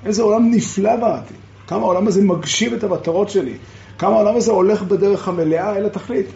[0.06, 1.34] איזה עולם נפלא בראתי.
[1.68, 3.54] כמה העולם הזה מגשים את המטרות שלי.
[3.98, 6.28] כמה העולם הזה הולך בדרך המלאה אל התכלית.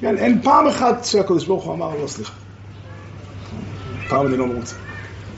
[0.00, 2.32] כן, אין פעם אחת שהקדוש ברוך הוא אמר, לא, סליחה.
[4.08, 4.76] פעם אני לא מרוצה.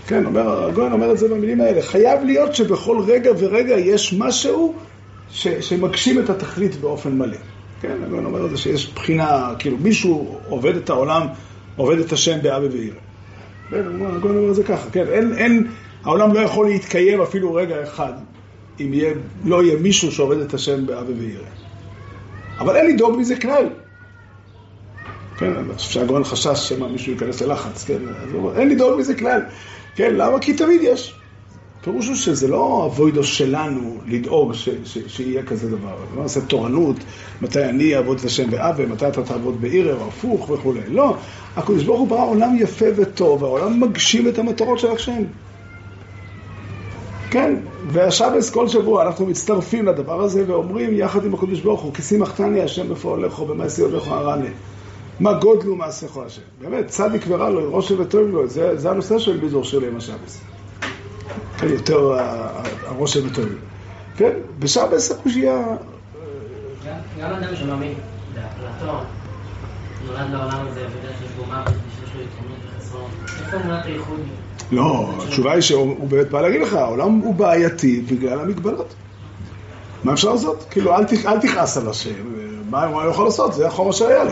[0.06, 1.82] כן, אומר, הגויין אומר את זה במילים האלה.
[1.82, 4.74] חייב להיות שבכל רגע ורגע יש משהו
[5.30, 7.36] ש, שמגשים את התכלית באופן מלא.
[7.80, 11.26] כן, הגויין אומר את זה שיש בחינה, כאילו מישהו עובד את העולם,
[11.76, 12.96] עובד את השם באבי ועירה.
[13.70, 13.82] כן,
[14.16, 15.66] הגויין אומר את זה ככה, כן, אין, אין,
[16.04, 18.12] העולם לא יכול להתקיים אפילו רגע אחד
[18.80, 19.14] אם יהיה,
[19.44, 21.48] לא יהיה מישהו שעובד את השם באבי ועירה.
[22.58, 23.68] אבל אין לדאוג מזה כלל.
[25.38, 29.00] כן, אני חושב שהגורן חשש שמא מישהו ייכנס ללחץ, כן, אז הוא אומר, אין לדאוג
[29.00, 29.40] מזה כלל.
[29.94, 30.38] כן, למה?
[30.38, 31.14] כי תמיד יש.
[31.80, 35.96] פירוש הוא שזה לא הווידו שלנו לדאוג ש, ש, שיהיה כזה דבר.
[36.16, 36.96] לא נעשה תורנות,
[37.42, 40.80] מתי אני אעבוד את השם באבה, מתי אתה תעבוד בעירה, או הפוך וכולי.
[40.88, 41.16] לא,
[41.56, 45.22] הקדוש ברוך הוא ברא עולם יפה וטוב, והעולם מגשים את המטרות של השם.
[47.30, 47.54] כן,
[47.88, 52.62] והשבס כל שבוע אנחנו מצטרפים לדבר הזה ואומרים יחד עם הקדוש ברוך הוא, כי שימחתני
[52.62, 54.48] השם בפועלך במעשי אוהבך הרנה.
[55.20, 56.42] מה גודלו מעשיך השם.
[56.60, 60.40] באמת, צדיק ורע לו, ראש וטוב לו, זה, זה הנושא של ביזור של יום השבס.
[61.58, 62.18] כן, יותר
[62.86, 63.48] הראש וטוב.
[64.16, 65.64] כן, בשבס הקושייה...
[67.20, 67.94] גם אדם שמאמין
[68.34, 69.04] באפלטון,
[70.06, 70.86] נולד לעולם הזה
[71.36, 73.10] בו מוות ושיש לו יתרונות וחסרונות,
[73.44, 74.20] איפה אמונת הייחוד?
[74.72, 78.94] לא, התשובה היא שהוא באמת בא להגיד לך, העולם הוא בעייתי בגלל המגבלות.
[80.04, 80.66] מה אפשר לעשות?
[80.70, 82.10] כאילו, אל תכעס על השם,
[82.70, 83.54] מה הוא יכול לעשות?
[83.54, 84.30] זה החומר שהיה לי.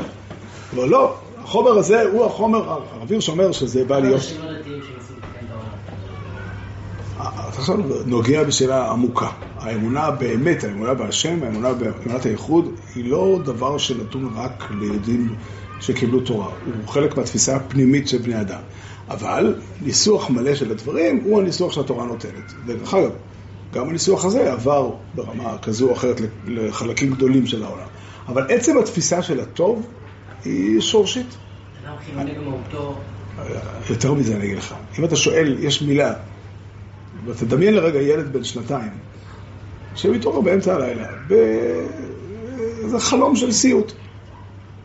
[0.75, 4.23] אבל לא, החומר הזה הוא החומר, הרב הירש אומר שזה בא להיות...
[7.19, 9.29] אתה עכשיו נוגע בשאלה עמוקה.
[9.59, 15.35] האמונה באמת, האמונה בהשם, האמונה באמונת הייחוד, היא לא דבר שנתון רק ליהודים
[15.81, 16.49] שקיבלו תורה.
[16.65, 18.61] הוא חלק מהתפיסה הפנימית של בני אדם.
[19.11, 22.53] אבל ניסוח מלא של הדברים הוא הניסוח שהתורה נותנת.
[22.67, 23.11] ודרך אגב,
[23.75, 27.87] גם הניסוח הזה עבר ברמה כזו או אחרת לחלקים גדולים של העולם.
[28.29, 29.87] אבל עצם התפיסה של הטוב
[30.45, 31.27] היא שורשית.
[31.85, 32.95] אדם חילוני במהותו...
[33.91, 34.75] יותר מזה אני אגיד לך.
[34.99, 36.15] אם אתה שואל, יש מילה,
[37.27, 38.91] ותדמיין לרגע ילד בן שנתיים,
[39.95, 41.07] שמתעורר באמצע הלילה,
[42.87, 43.93] זה חלום של סיוט.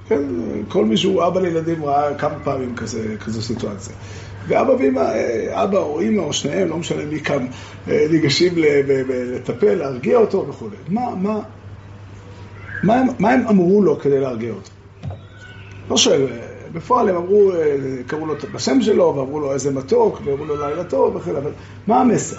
[0.07, 0.21] כן,
[0.67, 3.95] כל מי שהוא אבא לילדים ראה כמה פעמים כזה, כזו סיטואציה.
[4.47, 5.11] ואבא ואמא,
[5.49, 7.47] אבא או אמא או שניהם, לא משנה מי כאן,
[7.87, 10.69] ניגשים לטפל, להרגיע אותו וכו'.
[10.89, 11.39] מה, מה,
[12.83, 14.69] מה, מה הם אמרו לו כדי להרגיע אותו?
[15.89, 16.27] לא שואל,
[16.73, 17.51] בפועל הם אמרו,
[18.07, 21.51] קראו לו בשם שלו, ואמרו לו איזה מתוק, ואמרו לו לילה טוב וכו', אבל
[21.87, 22.37] מה המסר?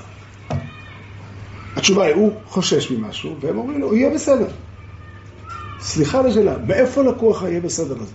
[1.76, 4.46] התשובה היא, הוא חושש ממשהו, והם אומרים לו, יהיה בסדר.
[5.94, 8.12] סליחה על השאלה, מאיפה לקחו יהיה בסדר הזה?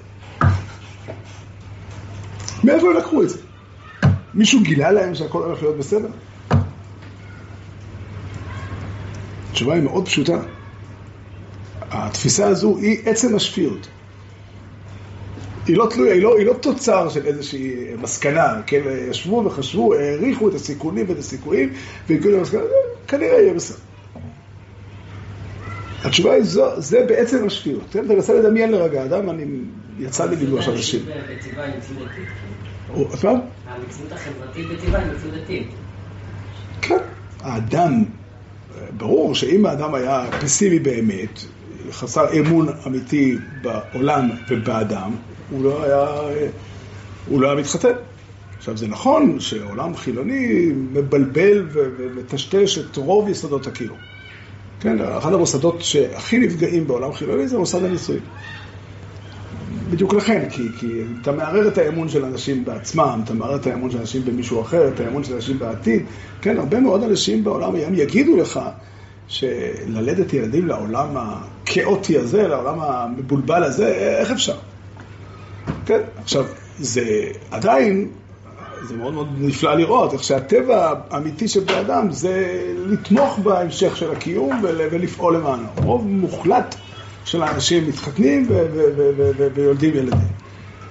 [2.63, 3.39] מאיפה הם לקחו את זה?
[4.33, 6.07] מישהו גילה להם שהכל הולך להיות בסדר?
[9.49, 10.41] התשובה היא מאוד פשוטה.
[11.91, 13.87] התפיסה הזו היא עצם השפיות.
[15.67, 20.49] היא לא תלויה, היא לא, היא לא תוצר של איזושהי מסקנה, כן, ישבו וחשבו, העריכו
[20.49, 21.73] את הסיכונים ואת הסיכויים,
[22.09, 22.61] והגיעו למסקנה,
[23.07, 23.88] כנראה יהיה בסדר.
[26.03, 27.83] התשובה היא, זו, זה בעצם השפיות.
[27.91, 29.45] כן, תנסה לדמיין לרגע, אדם, אני
[29.99, 31.05] יצא לי לפגוש אנשים.
[32.93, 33.39] עוד פעם?
[33.67, 35.67] המציאות החברתית בטבעה היא מציאות דתית.
[36.81, 36.97] כן,
[37.41, 38.03] האדם,
[38.97, 41.39] ברור שאם האדם היה פסימי באמת,
[41.91, 45.11] חסר אמון אמיתי בעולם ובאדם,
[45.49, 46.05] הוא לא היה,
[47.27, 47.93] הוא לא היה מתחתן.
[48.57, 54.08] עכשיו, זה נכון שעולם חילוני מבלבל ומטשטש את רוב יסודות הקיום.
[54.79, 58.21] כן, אחד המוסדות שהכי נפגעים בעולם חילוני זה מוסד הנישואים.
[59.89, 63.91] בדיוק לכן, כי, כי אתה מערער את האמון של אנשים בעצמם, אתה מערער את האמון
[63.91, 66.03] של אנשים במישהו אחר, את האמון של אנשים בעתיד.
[66.41, 68.59] כן, הרבה מאוד אנשים בעולם היום יגידו לך
[69.27, 73.87] שללדת ילדים לעולם הכאוטי הזה, לעולם המבולבל הזה,
[74.19, 74.57] איך אפשר?
[75.85, 76.45] כן, עכשיו,
[76.79, 77.03] זה
[77.51, 78.07] עדיין,
[78.81, 84.11] זה מאוד מאוד נפלא לראות איך שהטבע האמיתי של בני אדם זה לתמוך בהמשך של
[84.11, 85.67] הקיום ול- ולפעול למענו.
[85.83, 86.75] רוב מוחלט
[87.25, 88.47] של האנשים מתחתנים
[89.55, 90.19] ויולדים ילדים.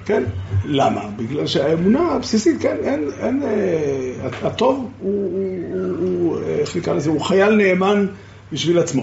[0.05, 0.23] כן?
[0.65, 1.01] למה?
[1.17, 5.31] בגלל שהאמונה הבסיסית, כן, אין, אין, אה, הטוב הוא,
[5.73, 8.07] הוא, הוא, איך נקרא לזה, הוא חייל נאמן
[8.53, 9.03] בשביל עצמו.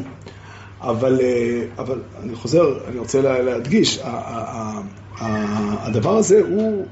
[0.82, 4.00] אבל, אה, אבל אני חוזר, אני רוצה לה- להדגיש,
[5.20, 6.86] הדבר הזה הוא,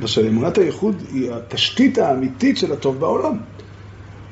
[0.00, 3.36] בשביל אמונת הייחוד היא התשתית האמיתית של הטוב בעולם.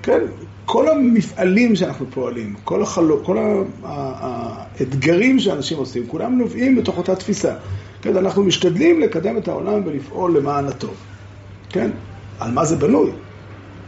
[0.03, 0.21] כן,
[0.67, 3.37] כל המפעלים שאנחנו פועלים, כל, החלו, כל
[3.83, 7.55] האתגרים שאנשים עושים, כולם נובעים מתוך אותה תפיסה.
[8.03, 10.95] כן, אנחנו משתדלים לקדם את העולם ולפעול למען הטוב.
[11.69, 11.91] כן,
[12.41, 13.11] על מה זה בנוי?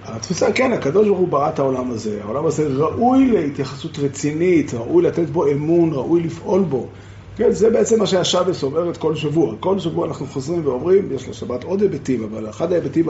[0.04, 2.18] על התפיסה, כן, הקדוש ברוך הוא ברא את העולם הזה.
[2.22, 6.88] העולם הזה ראוי להתייחסות רצינית, ראוי לתת בו אמון, ראוי לפעול בו.
[7.37, 9.55] כן, זה בעצם מה שהשבס אומרת כל שבוע.
[9.61, 13.09] כל שבוע אנחנו חוזרים ואומרים, יש לשבת עוד היבטים, אבל אחד ההיבטים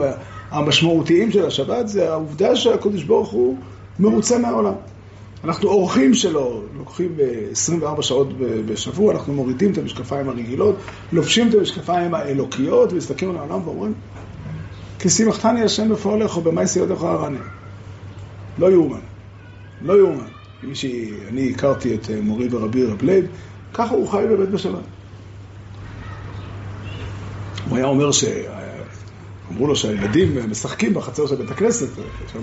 [0.51, 3.57] המשמעותיים של השבת זה העובדה שהקדוש ברוך הוא
[3.99, 4.73] מרוצה מהעולם.
[5.43, 10.75] אנחנו אורחים שלו, לוקחים אה, 24 שעות ב- בשבוע, אנחנו מורידים את המשקפיים הרגילות,
[11.11, 13.93] לובשים את המשקפיים האלוקיות, ומסתכלים על העולם ואומרים,
[14.99, 17.37] כי שימחתני השם בפעלך ובמעשי ידיך ארנן.
[18.57, 18.99] לא יאומן.
[19.81, 20.27] לא יאומן.
[20.63, 23.25] מי שאני הכרתי את אה, מורי ורבי רב לייב,
[23.75, 24.79] ככה הוא חי באמת בשבת.
[27.69, 28.23] הוא היה אומר ש...
[29.51, 31.87] אמרו לו שהילדים משחקים בחצר של בית הכנסת,
[32.31, 32.39] שם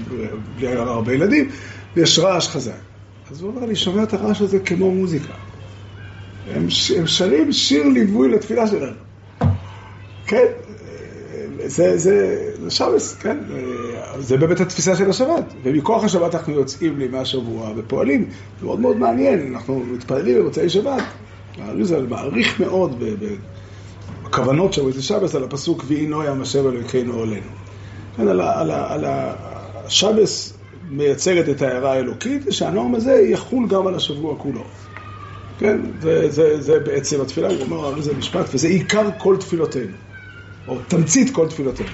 [0.56, 1.50] בלי עין הרע הרבה ילדים,
[1.96, 2.72] ויש רעש חזק.
[3.30, 5.34] אז הוא אומר, אני שומע את הרעש הזה כמו מוזיקה.
[6.46, 6.66] הם,
[6.96, 8.96] הם שרים שיר ליווי לתפילה שלנו.
[10.26, 10.46] כן,
[11.66, 13.38] זה, זה, זה שבס, כן,
[14.18, 15.44] זה באמת התפיסה של השבת.
[15.62, 18.28] ומכוח השבת אנחנו יוצאים לימי השבוע ופועלים.
[18.60, 21.02] זה מאוד מאוד מעניין, אנחנו מתפללים במוצאי שבת.
[21.80, 23.02] זה מעריך מאוד
[24.24, 27.46] בכוונות של שבס על הפסוק ויהי עם השם אלוהינו עולנו.
[28.16, 30.52] כן, על, על, על השבס
[30.90, 34.64] מייצגת את ההערה האלוקית, שהנורם הזה יחול גם על השבוע כולו.
[35.58, 39.92] כן, זה, זה, זה בעצם התפילה, הוא אומר זה משפט, וזה עיקר כל תפילותינו,
[40.68, 41.90] או תמצית כל תפילותינו.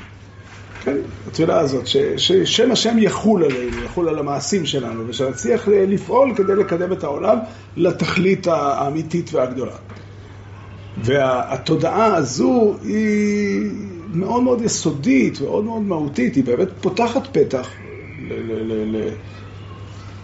[0.80, 6.54] כן, התפילה הזאת, ש- ששם השם יחול עלינו, יחול על המעשים שלנו, ושנצליח לפעול כדי
[6.56, 7.38] לקדם את העולם
[7.76, 9.76] לתכלית האמיתית והגדולה.
[10.96, 13.70] והתודעה הזו היא
[14.12, 17.68] מאוד מאוד יסודית, מאוד מאוד מהותית, היא באמת פותחת פתח
[18.28, 19.10] ל- ל- ל-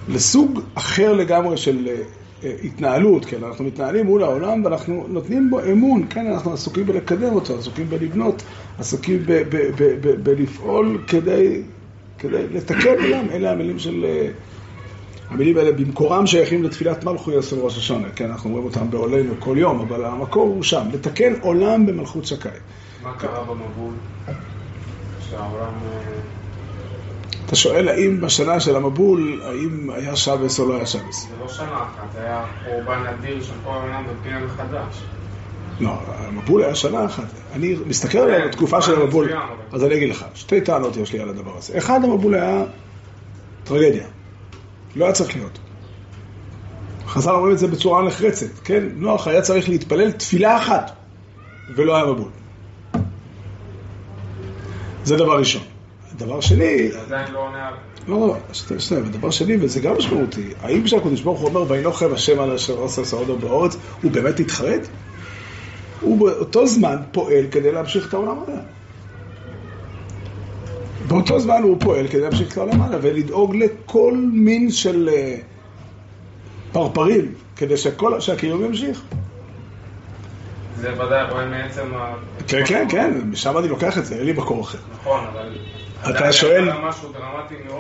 [0.09, 2.02] לסוג אחר לגמרי של אה,
[2.64, 7.59] התנהלות, כן, אנחנו מתנהלים מול העולם ואנחנו נותנים בו אמון, כן, אנחנו עסוקים בלקדם אותו,
[7.59, 8.42] עסוקים בלבנות,
[8.78, 9.22] עסוקים
[10.22, 11.62] בלפעול כדי,
[12.18, 14.04] כדי לתקן עולם, אלה המילים של...
[14.04, 14.30] אה,
[15.28, 19.57] המילים האלה במקורם שייכים לתפילת מלכו יסוד ראש השונה, כן, אנחנו אומרים אותם בעולנו כל
[19.59, 22.48] יום, אבל המקור הוא שם, לתקן עולם במלכות שקי.
[23.02, 23.94] מה קרה במבול?
[25.30, 25.72] שהעולם...
[27.46, 31.28] אתה שואל האם בשנה של המבול, האם היה שבס או לא היה שבס?
[31.28, 35.02] זה לא שנה אחת, היה חורבן אדיר של כל העולם ובנייה מחדש.
[35.80, 37.28] לא, המבול היה שנה אחת.
[37.52, 39.33] אני מסתכל על התקופה של המבול,
[39.72, 41.78] אז אני אגיד לך, שתי טענות יש לי על הדבר הזה.
[41.78, 42.64] אחד, המבול היה
[43.64, 44.07] טרגדיה.
[44.96, 45.59] לא היה צריך להיות.
[47.07, 48.83] חז"ל אומרים את זה בצורה נחרצת, כן?
[48.94, 50.90] נוח היה צריך להתפלל תפילה אחת,
[51.76, 52.30] ולא היה מבול.
[55.04, 55.62] זה דבר ראשון.
[56.16, 57.74] דבר שני, זה עדיין לא עונה על...
[58.09, 58.37] לא, לא,
[58.79, 62.72] שנייה, ודבר שני, וזה גם משמעותי, האם כשהקדוש ברוך הוא אומר, וינוחם השם על אשר
[62.72, 64.88] עושה סעודו באורץ, הוא באמת התחרט?
[66.00, 68.61] הוא באותו זמן פועל כדי להמשיך את העולם הלאה.
[71.09, 75.37] באותו זמן הוא פועל כדי להמשיך את העולם הלאה, ולדאוג לכל מין של אה,
[76.72, 79.03] פרפרים, כדי שכל, שהקיום ימשיך.
[80.77, 82.14] זה ודאי רואה מעצם ה...
[82.46, 84.79] כן, כן, כן, משם אני לוקח את זה, אין לי מקור אחר.
[85.00, 85.57] נכון, אבל...
[86.10, 86.68] אתה שואל-.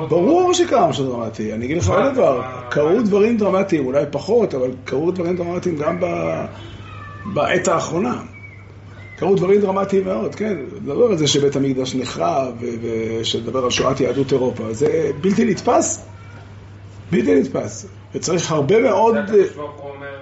[0.08, 1.52] ברור שקרה משהו דרמטי.
[1.52, 5.98] אני אגיד לך עוד דבר, קרו דברים דרמטיים, אולי פחות, אבל קרו דברים דרמטיים גם
[7.24, 8.22] בעת האחרונה.
[9.16, 10.56] קרו דברים דרמטיים מאוד, כן.
[10.76, 12.66] לדבר על זה שבית המקדש נחרב, ו-
[13.20, 16.06] ושנדבר על שואת יהדות אירופה, זה בלתי נתפס.
[17.10, 17.86] בלתי נתפס.
[18.14, 19.14] וצריך הרבה מאוד...
[19.14, 20.13] זה הקדוש ברוך הוא אומר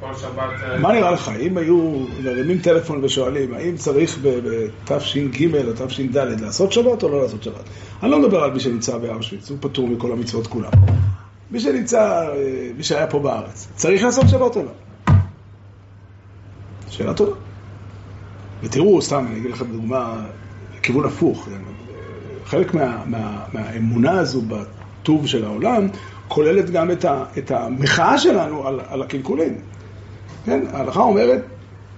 [0.00, 0.50] כל שבת...
[0.62, 6.72] אה, מה נראה לך, אם היו מרימים טלפון ושואלים, האם צריך בתש"ג או תש"ד לעשות
[6.72, 7.64] שבת או לא לעשות שבת?
[8.02, 10.70] אני לא מדבר על מי שנמצא באושוויץ, הוא פטור מכל המצוות כולם.
[11.50, 14.70] מי שנמצא, אה, מי שהיה פה בארץ, צריך לעשות שבת או לא?
[16.90, 17.36] שאלה טובה.
[18.62, 20.26] ותראו, סתם, אני אגיד לכם דוגמה,
[20.82, 21.44] כיוון הפוך.
[21.44, 21.62] כן?
[22.44, 25.88] חלק מה, מה, מהאמונה הזו בטוב של העולם,
[26.28, 29.54] כוללת גם את, ה, את המחאה שלנו על, על הקלקולים.
[30.48, 31.40] כן, ההלכה אומרת,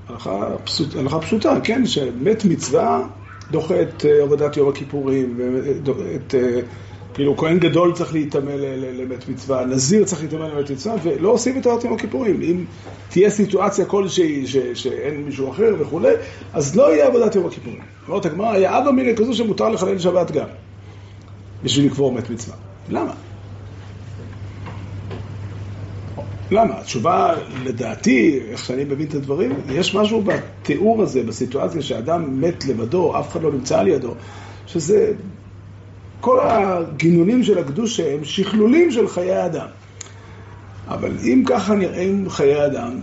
[0.08, 3.06] הלכה, פשוט, הלכה פשוטה, כן, שמת מצווה
[3.50, 5.40] דוחה את אה, עבודת יום הכיפורים,
[5.94, 6.60] ואת, אה,
[7.14, 8.50] כאילו כהן גדול צריך להיטמא
[8.98, 12.42] למת מצווה, נזיר צריך להיטמא למת מצווה, ולא עושים את עבודת יום הכיפורים.
[12.42, 12.64] אם
[13.08, 16.14] תהיה סיטואציה כלשהי ש- שאין מישהו אחר וכולי,
[16.52, 17.80] אז לא יהיה עבודת יום הכיפורים.
[18.08, 20.46] אומרת הגמרא, היה אבא מיני כזו שמותר לחלל שבת גם,
[21.62, 22.56] בשביל לקבור מת מצווה.
[22.88, 23.12] למה?
[26.50, 26.78] למה?
[26.78, 27.34] התשובה,
[27.64, 33.32] לדעתי, איך שאני מבין את הדברים, יש משהו בתיאור הזה, בסיטואציה שאדם מת לבדו, אף
[33.32, 34.14] אחד לא נמצא לידו,
[34.66, 35.12] שזה...
[36.20, 39.66] כל הגינונים של הקדוש הם שכלולים של חיי האדם.
[40.88, 43.00] אבל אם ככה נראים חיי אדם,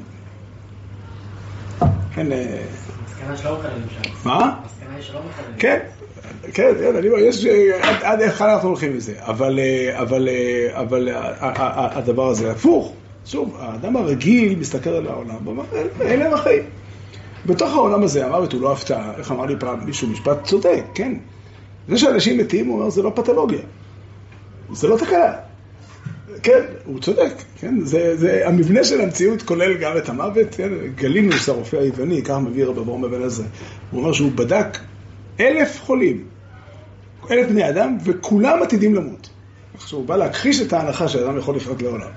[2.13, 2.61] כן, אה,
[3.05, 4.11] מסקנה שלא מחללים שם.
[4.25, 4.55] מה?
[4.65, 5.59] מסקנה שלא מחללים.
[5.59, 5.79] כן,
[6.53, 11.09] כן, כן, אני אומר, יש, אה, עד, היכן אנחנו הולכים עם זה, אבל, אה, אבל,
[11.71, 12.93] הדבר הזה הפוך.
[13.27, 16.63] שוב, האדם הרגיל מסתכל על העולם ואומר, "אל- אלה הם החיים.
[17.45, 21.13] בתוך העולם הזה, המוות הוא לא הפתעה, איך אמר לי פעם מישהו, משפט צודק, כן.
[21.87, 23.59] זה שאנשים מתים, הוא אומר, זה לא פתולוגיה,
[24.73, 25.33] זה לא תקלה.
[26.43, 31.49] כן, הוא צודק, כן, זה, זה, המבנה של המציאות כולל גם את המוות, כן, גלינוס
[31.49, 33.45] הרופא היווני, ככה מביא רבי אברהם אבן עזרא,
[33.91, 34.77] הוא אומר שהוא בדק
[35.39, 36.23] אלף חולים,
[37.31, 39.29] אלף בני אדם, וכולם עתידים למות.
[39.73, 42.09] עכשיו הוא בא להכחיש את ההנחה שאדם יכול לחיות לעולם.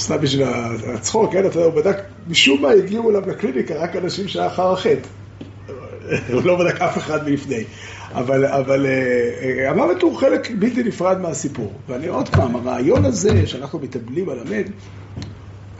[0.00, 0.46] סתם בשביל
[0.94, 1.96] הצחוק, כן, אתה יודע, הוא בדק,
[2.28, 5.08] משום מה הגיעו אליו לקליניקה רק אנשים שאחר החטא.
[6.32, 7.64] הוא לא בדק אף אחד מלפני.
[8.14, 11.72] אבל, אבל אה, המוות הוא חלק בלתי נפרד מהסיפור.
[11.88, 14.66] ואני עוד פעם, הרעיון הזה שאנחנו מתאבלים על המת,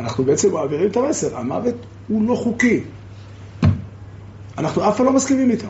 [0.01, 1.75] אנחנו בעצם מעבירים את המסר, המוות
[2.09, 2.81] הוא לא חוקי.
[4.59, 5.67] אנחנו אף פעם לא מסכימים איתו.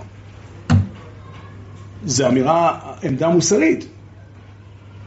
[2.05, 3.87] זו אמירה, עמדה מוסרית.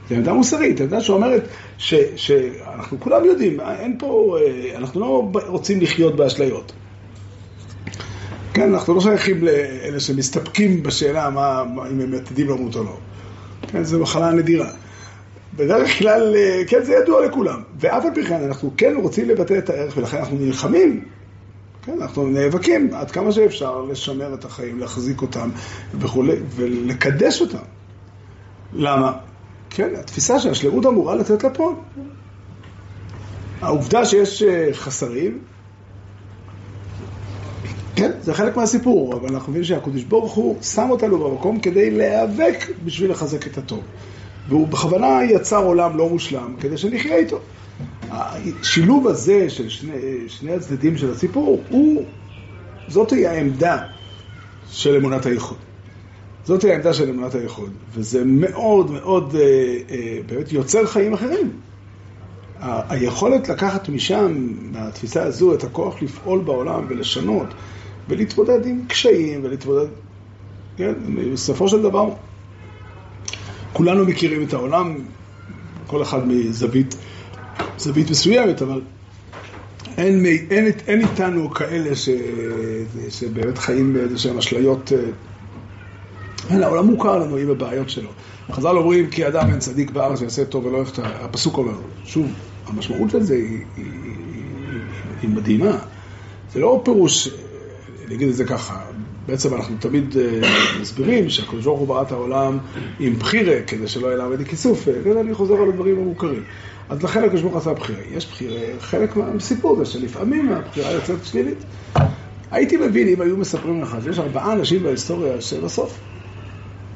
[0.09, 5.81] זו עמדה מוסרית, עמדה שאומרת ש, שאנחנו כולם יודעים, אין פה, אה, אנחנו לא רוצים
[5.81, 6.71] לחיות באשליות.
[8.53, 12.97] כן, אנחנו לא שייכים לאלה שמסתפקים בשאלה מה, מה, אם הם עתידים למות או לא.
[13.67, 14.69] כן, זו מחלה נדירה.
[15.55, 17.61] בדרך כלל, אה, כן, זה ידוע לכולם.
[17.79, 21.03] ואף על פי כן, אנחנו כן רוצים לבטא את הערך, ולכן אנחנו נלחמים.
[21.85, 25.49] כן, אנחנו נאבקים עד כמה שאפשר לשמר את החיים, להחזיק אותם
[25.99, 27.63] וכולי, ולקדש אותם.
[28.73, 29.13] למה?
[29.75, 31.75] כן, התפיסה שהשלמות אמורה לתת לפועל.
[33.61, 35.39] העובדה שיש אה, חסרים,
[37.95, 42.69] כן, זה חלק מהסיפור, אבל אנחנו מבינים שהקדוש ברוך הוא שם אותנו במקום כדי להיאבק
[42.85, 43.81] בשביל לחזק את הטוב.
[44.49, 47.39] והוא בכוונה יצר עולם לא מושלם כדי שנחיה איתו.
[48.11, 49.93] השילוב הזה של שני,
[50.27, 52.03] שני הצדדים של הסיפור, הוא,
[52.87, 53.77] זאת היא העמדה
[54.69, 55.57] של אמונת הייחוד.
[56.45, 59.41] זאת העמדה של אמונת הייחוד, וזה מאוד מאוד אה,
[59.89, 61.51] אה, באמת יוצר חיים אחרים.
[62.59, 67.47] היכולת לקחת משם, מהתפיסה הזו, את הכוח לפעול בעולם ולשנות,
[68.09, 69.87] ולהתמודד עם קשיים, ולהתמודד,
[70.77, 70.93] כן,
[71.33, 72.09] בסופו של דבר,
[73.73, 74.95] כולנו מכירים את העולם,
[75.87, 76.95] כל אחד מזווית
[77.77, 78.81] זווית מסוימת, אבל
[79.97, 82.09] אין, אין, אין איתנו כאלה ש,
[83.09, 84.91] שבאמת חיים באיזה שהם אשליות.
[86.49, 88.09] אין, העולם מוכר לנו עם הבעיות שלו.
[88.51, 91.25] חז"ל אומרים כי אדם אין צדיק בארץ ויעשה טוב ולא ה...
[91.25, 91.73] הפסוק אומר,
[92.05, 92.27] שוב,
[92.67, 95.77] המשמעות של זה היא, מדהימה.
[96.53, 97.29] זה לא פירוש,
[98.07, 98.81] אני אגיד את זה ככה,
[99.27, 100.41] בעצם אנחנו תמיד אה,
[100.81, 102.57] מסבירים שהקדוש ברוך הוא ברא את העולם
[102.99, 106.43] עם בחירה, כדי שלא יהיה לעבד כיסוף, אה, אני חוזר על הדברים המוכרים.
[106.89, 107.99] אז לכן הקדוש ברוך הוא עשה בחירה.
[108.11, 111.57] יש בחירה, חלק מהסיפור זה שלפעמים הבחירה יוצאת שלילית.
[112.51, 115.99] הייתי מבין אם היו מספרים לך שיש ארבעה אנשים בהיסטוריה שבסוף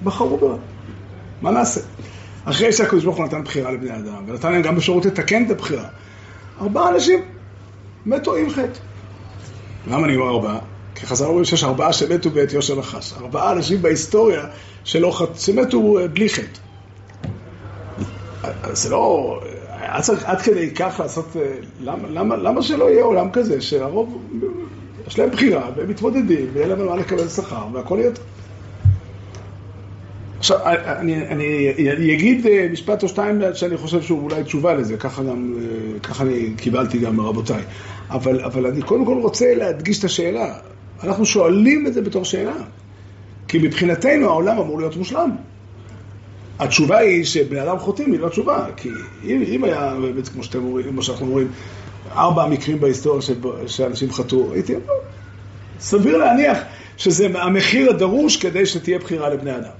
[0.03, 0.55] בחרו בה.
[1.41, 1.81] מה נעשה?
[2.45, 5.87] אחרי שהקדוש ברוך הוא נתן בחירה לבני אדם, ונתן להם גם אפשרות לתקן את הבחירה,
[6.61, 7.19] ארבעה אנשים
[8.05, 8.79] מתו עם חטא.
[9.87, 10.59] למה אני אומר ארבעה?
[10.95, 13.13] כי חז"ל אומרים שיש ארבעה שמתו בעת יושר נחש.
[13.13, 14.45] ארבעה אנשים בהיסטוריה
[14.83, 15.39] שלא חט...
[15.39, 16.59] שמתו אה, בלי חטא.
[18.43, 19.39] אז זה לא...
[19.79, 21.25] היה צריך עד כדי כך לעשות...
[21.35, 24.23] אה, למה, למה, למה שלא יהיה עולם כזה שהרוב...
[25.07, 28.25] יש להם בחירה, והם מתמודדים, ויהיה להם על מה לקבל שכר, והכל יהיה טוב.
[30.39, 34.97] עכשיו, אני, אני, אני אגיד אה, משפט או שתיים שאני חושב שהוא אולי תשובה לזה,
[34.97, 37.61] ככה גם, אה, ככה אני קיבלתי גם מרבותיי.
[38.09, 40.53] אבל, אבל אני קודם כל רוצה להדגיש את השאלה.
[41.03, 42.55] אנחנו שואלים את זה בתור שאלה.
[43.47, 45.31] כי מבחינתנו העולם אמור להיות מושלם.
[46.59, 48.65] התשובה היא שבני אדם חוטאים היא לא תשובה.
[48.77, 48.89] כי
[49.23, 51.47] אם, אם היה, באמת, כמו שאתם אומרים, כמו שאנחנו אומרים,
[52.11, 54.93] ארבע מקרים בהיסטוריה שבו, שאנשים חטאו, הייתי אומר,
[55.79, 56.57] סביר להניח
[56.97, 59.71] שזה המחיר הדרוש כדי שתהיה בחירה לבני אדם.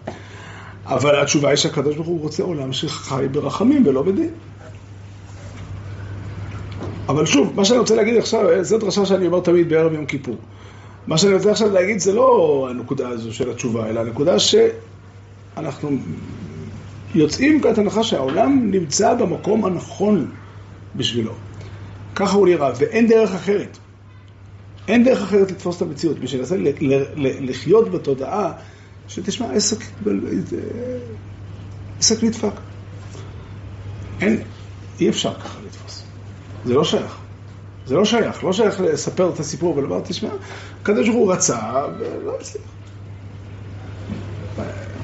[0.87, 4.29] אבל התשובה היא שהקדוש ברוך הוא רוצה עולם שחי ברחמים ולא בדין.
[7.09, 10.35] אבל שוב, מה שאני רוצה להגיד עכשיו, זו דרשה שאני אומר תמיד בערב יום כיפור.
[11.07, 15.89] מה שאני רוצה עכשיו להגיד זה לא הנקודה הזו של התשובה, אלא הנקודה שאנחנו
[17.15, 20.31] יוצאים מנקודת הנחה שהעולם נמצא במקום הנכון
[20.95, 21.31] בשבילו.
[22.15, 23.77] ככה הוא נראה, ואין דרך אחרת.
[24.87, 26.19] אין דרך אחרת לתפוס את המציאות.
[26.19, 26.55] מי שינסה
[27.17, 28.51] לחיות בתודעה,
[29.07, 29.77] שתשמע, עסק,
[31.99, 32.53] עסק נדפק.
[34.21, 34.41] אין,
[34.99, 36.03] אי אפשר ככה לתפוס.
[36.65, 37.17] זה לא שייך.
[37.85, 38.43] זה לא שייך.
[38.43, 40.29] לא שייך לספר את הסיפור ולומר, תשמע,
[40.81, 41.59] הקדוש ברוך הוא רצה
[41.99, 42.63] ולא הצליח.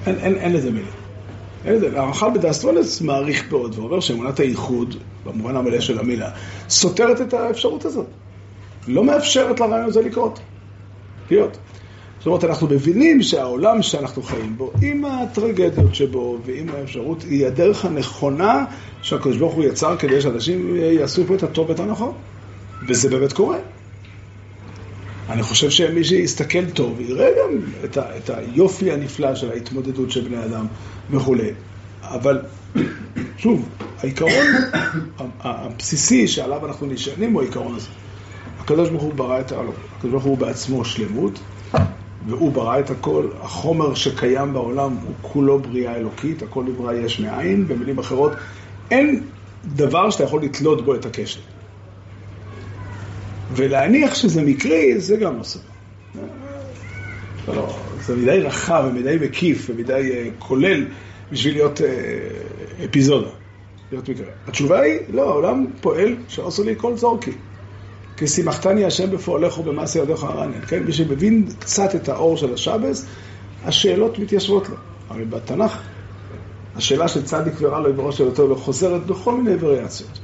[0.06, 0.91] אין, אין, אין לזה מילים.
[1.66, 1.99] אין לזה.
[1.99, 4.95] הרמח"ל בדעת תבונות מעריך מאוד ואומר שאמונת הייחוד,
[5.26, 6.30] במובן המלא של המילה,
[6.70, 8.08] סותרת את האפשרות הזאת.
[8.88, 10.39] לא מאפשרת לרעיון הזה לקרות.
[11.32, 11.58] להיות.
[12.24, 17.86] זאת אומרת, אנחנו מבינים שהעולם שאנחנו חיים בו, עם הטרגדיות שבו ועם האפשרות, היא הדרך
[17.86, 18.65] הנכונה
[19.01, 22.13] שהקדוש ברוך הוא יצר כדי שאנשים יעשו פה את הטוב ואת הנכון.
[22.88, 23.57] וזה באמת קורה.
[25.30, 30.21] אני חושב שמי שיסתכל טוב יראה גם את, ה, את היופי הנפלא של ההתמודדות של
[30.21, 30.65] בני אדם
[31.11, 31.51] וכולי.
[32.03, 32.41] אבל
[33.38, 33.69] שוב,
[33.99, 34.47] העיקרון
[35.39, 37.88] הבסיסי שעליו אנחנו נשענים הוא העיקרון הזה.
[38.59, 41.39] הקדוש ברוך הוא ברא את העולם, הקדוש ברוך הוא בעצמו שלמות,
[42.28, 47.67] והוא ברא את הכל, החומר שקיים בעולם הוא כולו בריאה אלוקית, הכל נברא יש מאין,
[47.67, 48.32] במילים אחרות,
[48.91, 49.24] אין
[49.65, 51.39] דבר שאתה יכול לתלות בו את הקשר.
[53.51, 55.65] ולהניח שזה מקרי, זה גם לא סביר.
[57.47, 60.86] לא, לא, זה מדי רחב ומדי מקיף ומדי uh, כולל
[61.32, 61.84] בשביל להיות uh,
[62.86, 63.30] אפיזודה,
[63.91, 64.28] להיות מקרה.
[64.47, 67.32] התשובה היא, לא, העולם פועל שעושה לי כל צורקי.
[68.18, 70.61] כי שימחתני השם בפועלך ובמעשה ידיך הרנן.
[70.68, 73.05] כן, מי שמבין קצת את האור של השבס,
[73.64, 74.76] השאלות מתיישבות לו.
[75.09, 75.80] הרי בתנ"ך,
[76.76, 80.20] השאלה של צדיק ורע לו בראש של יותר לא חוזרת בכל מיני וריאציות.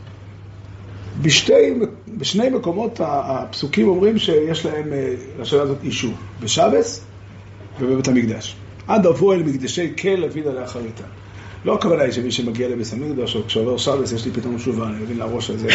[1.22, 1.80] בשתי,
[2.18, 4.94] בשני מקומות הפסוקים אומרים שיש להם,
[5.40, 7.06] לשאלה הזאת אישור, בשבס
[7.80, 8.56] ובבית המקדש.
[8.88, 11.04] עד אבוא אל מקדשי כל אבינה לאחריתה.
[11.66, 15.04] לא הכוונה היא שמי שמגיע לבית המקדש, או כשעובר שבס יש לי פתאום תשובה, אני
[15.04, 15.68] מבין לראש הזה.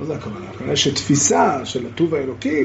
[0.00, 0.46] לא זה הכוונה.
[0.50, 2.64] הכוונה היא שתפיסה של הטוב האלוקי,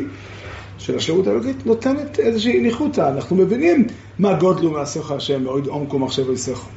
[0.77, 3.09] של השירות האלוקית, נותנת איזושהי ניחותא.
[3.09, 3.87] אנחנו מבינים
[4.19, 6.69] מה גודלו מעשיך השם, מאויד עומקו מחשב יסכו.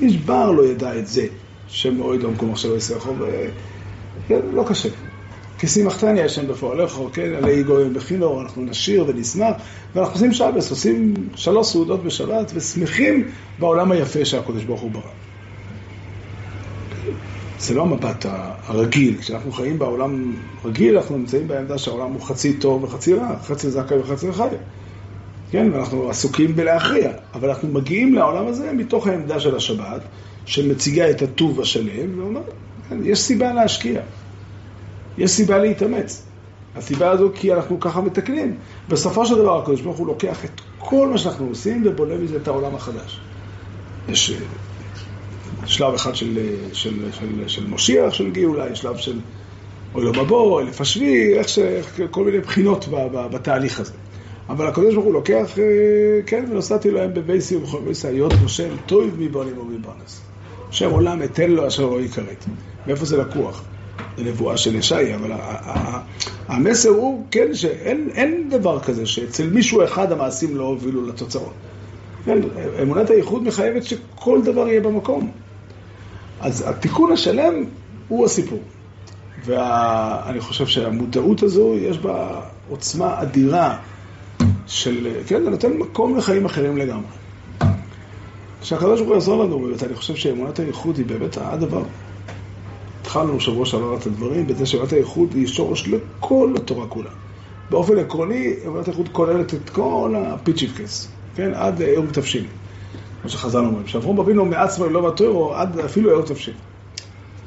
[0.00, 1.26] איש בר לא ידע את זה,
[1.68, 3.14] שמאויד עומקו מחשב יסכו,
[4.28, 4.88] כן, לא קשה.
[5.58, 9.56] כי שימחתני השם בפועלך, כן, עלי גויים בחינור, אנחנו נשיר ונשמח,
[9.94, 13.28] ואנחנו עושים שבס, עושים שלוש סעודות בשבת, ושמחים
[13.58, 15.10] בעולם היפה שהקדוש ברוך הוא ברא.
[17.58, 18.26] זה לא המבט
[18.66, 20.32] הרגיל, כשאנחנו חיים בעולם
[20.64, 24.48] רגיל, אנחנו נמצאים בעמדה שהעולם הוא חצי טוב וחצי רע, חצי זכאי וחצי חי.
[25.50, 30.00] כן, ואנחנו עסוקים בלהכריע, אבל אנחנו מגיעים לעולם הזה מתוך העמדה של השבת,
[30.46, 32.52] שמציגה את הטוב השלם, ואומרת,
[32.88, 34.00] כן, יש סיבה להשקיע.
[35.18, 36.22] יש סיבה להתאמץ.
[36.76, 38.56] הסיבה הזו כי אנחנו ככה מתקנים.
[38.88, 42.48] בסופו של דבר הקדוש ברוך הוא לוקח את כל מה שאנחנו עושים ובונה מזה את
[42.48, 43.20] העולם החדש.
[44.08, 44.32] יש
[45.66, 46.38] שלב אחד של,
[46.72, 49.20] של, של, של מושיח, של גאולה, יש שלב של
[49.92, 51.58] עולם הבא, אלף השביעי, איך ש...
[52.10, 52.88] כל מיני בחינות
[53.32, 53.92] בתהליך הזה.
[54.48, 55.50] אבל הקדוש ברוך הוא לוקח,
[56.26, 60.20] כן, ונוסעתי להם בבייסי ובכל בייסי, היות משה טוב מבונים ומבונס.
[60.70, 62.44] שם עולם אתן לו אשר לא יכרת.
[62.86, 63.64] מאיפה זה לקוח?
[64.16, 65.32] זה נבואה של ישעי, אבל
[66.48, 71.52] המסר הוא, כן, שאין דבר כזה שאצל מישהו אחד המעשים לא הובילו לתוצאות.
[72.24, 72.38] כן,
[72.82, 75.30] אמונת הייחוד מחייבת שכל דבר יהיה במקום.
[76.40, 77.54] אז התיקון השלם
[78.08, 78.60] הוא הסיפור.
[79.44, 83.78] ואני חושב שהמודעות הזו, יש בה עוצמה אדירה
[84.66, 87.06] של, כן, זה נותן מקום לחיים אחרים לגמרי.
[88.62, 91.82] שהקדוש ברוך הוא יעזור לנו, באמת, אני חושב שאמונת הייחוד היא באמת הדבר.
[93.16, 97.10] התחלנו שבוע שעבר את הדברים, בזה שאמונת הייחוד היא שורש לכל התורה כולה.
[97.70, 102.46] באופן עקרוני, אמונת הייחוד כוללת את כל הפיצ'יפקס, כן, עד ערב תבשיל.
[103.20, 106.54] כמו שחז"ל אומרים, שאברום אבינו מעצמו לא בתוירו, עד אפילו ערב תבשיל.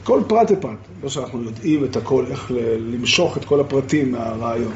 [0.03, 4.73] כל פרט ופרט, לא שאנחנו יודעים את הכל, איך למשוך את כל הפרטים מהרעיון,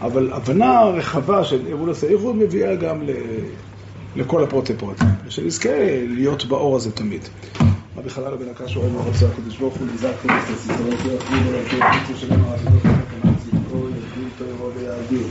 [0.00, 3.10] אבל הבנה רחבה של אמונת הייחוד מביאה גם ל...
[4.16, 5.70] לכל הפרוטי פרוטים, ושנזכה
[6.08, 7.28] להיות באור הזה תמיד.
[7.96, 11.76] רבי חלל בן הקש אוהב מאוד רוצה הקדוש ברוך הוא נזק כנסת סיסרות יחדים ולכי
[11.76, 15.26] פיצו עתידות ונקמת צדקו יחדים תוירו ויעדיר.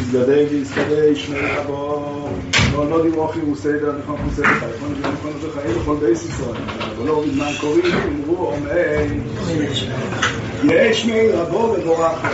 [0.00, 2.28] יזגדי ויזגדי שמי רבו.
[2.72, 6.60] ועונו דמוכי וסדר נכון חוסר לך נכון נכון נכון חיים בכל בייס ישראל
[6.98, 7.84] ולא בזמן קוראים?
[8.24, 9.20] אמרו אמן
[10.64, 12.24] יש שמי רבו ובורך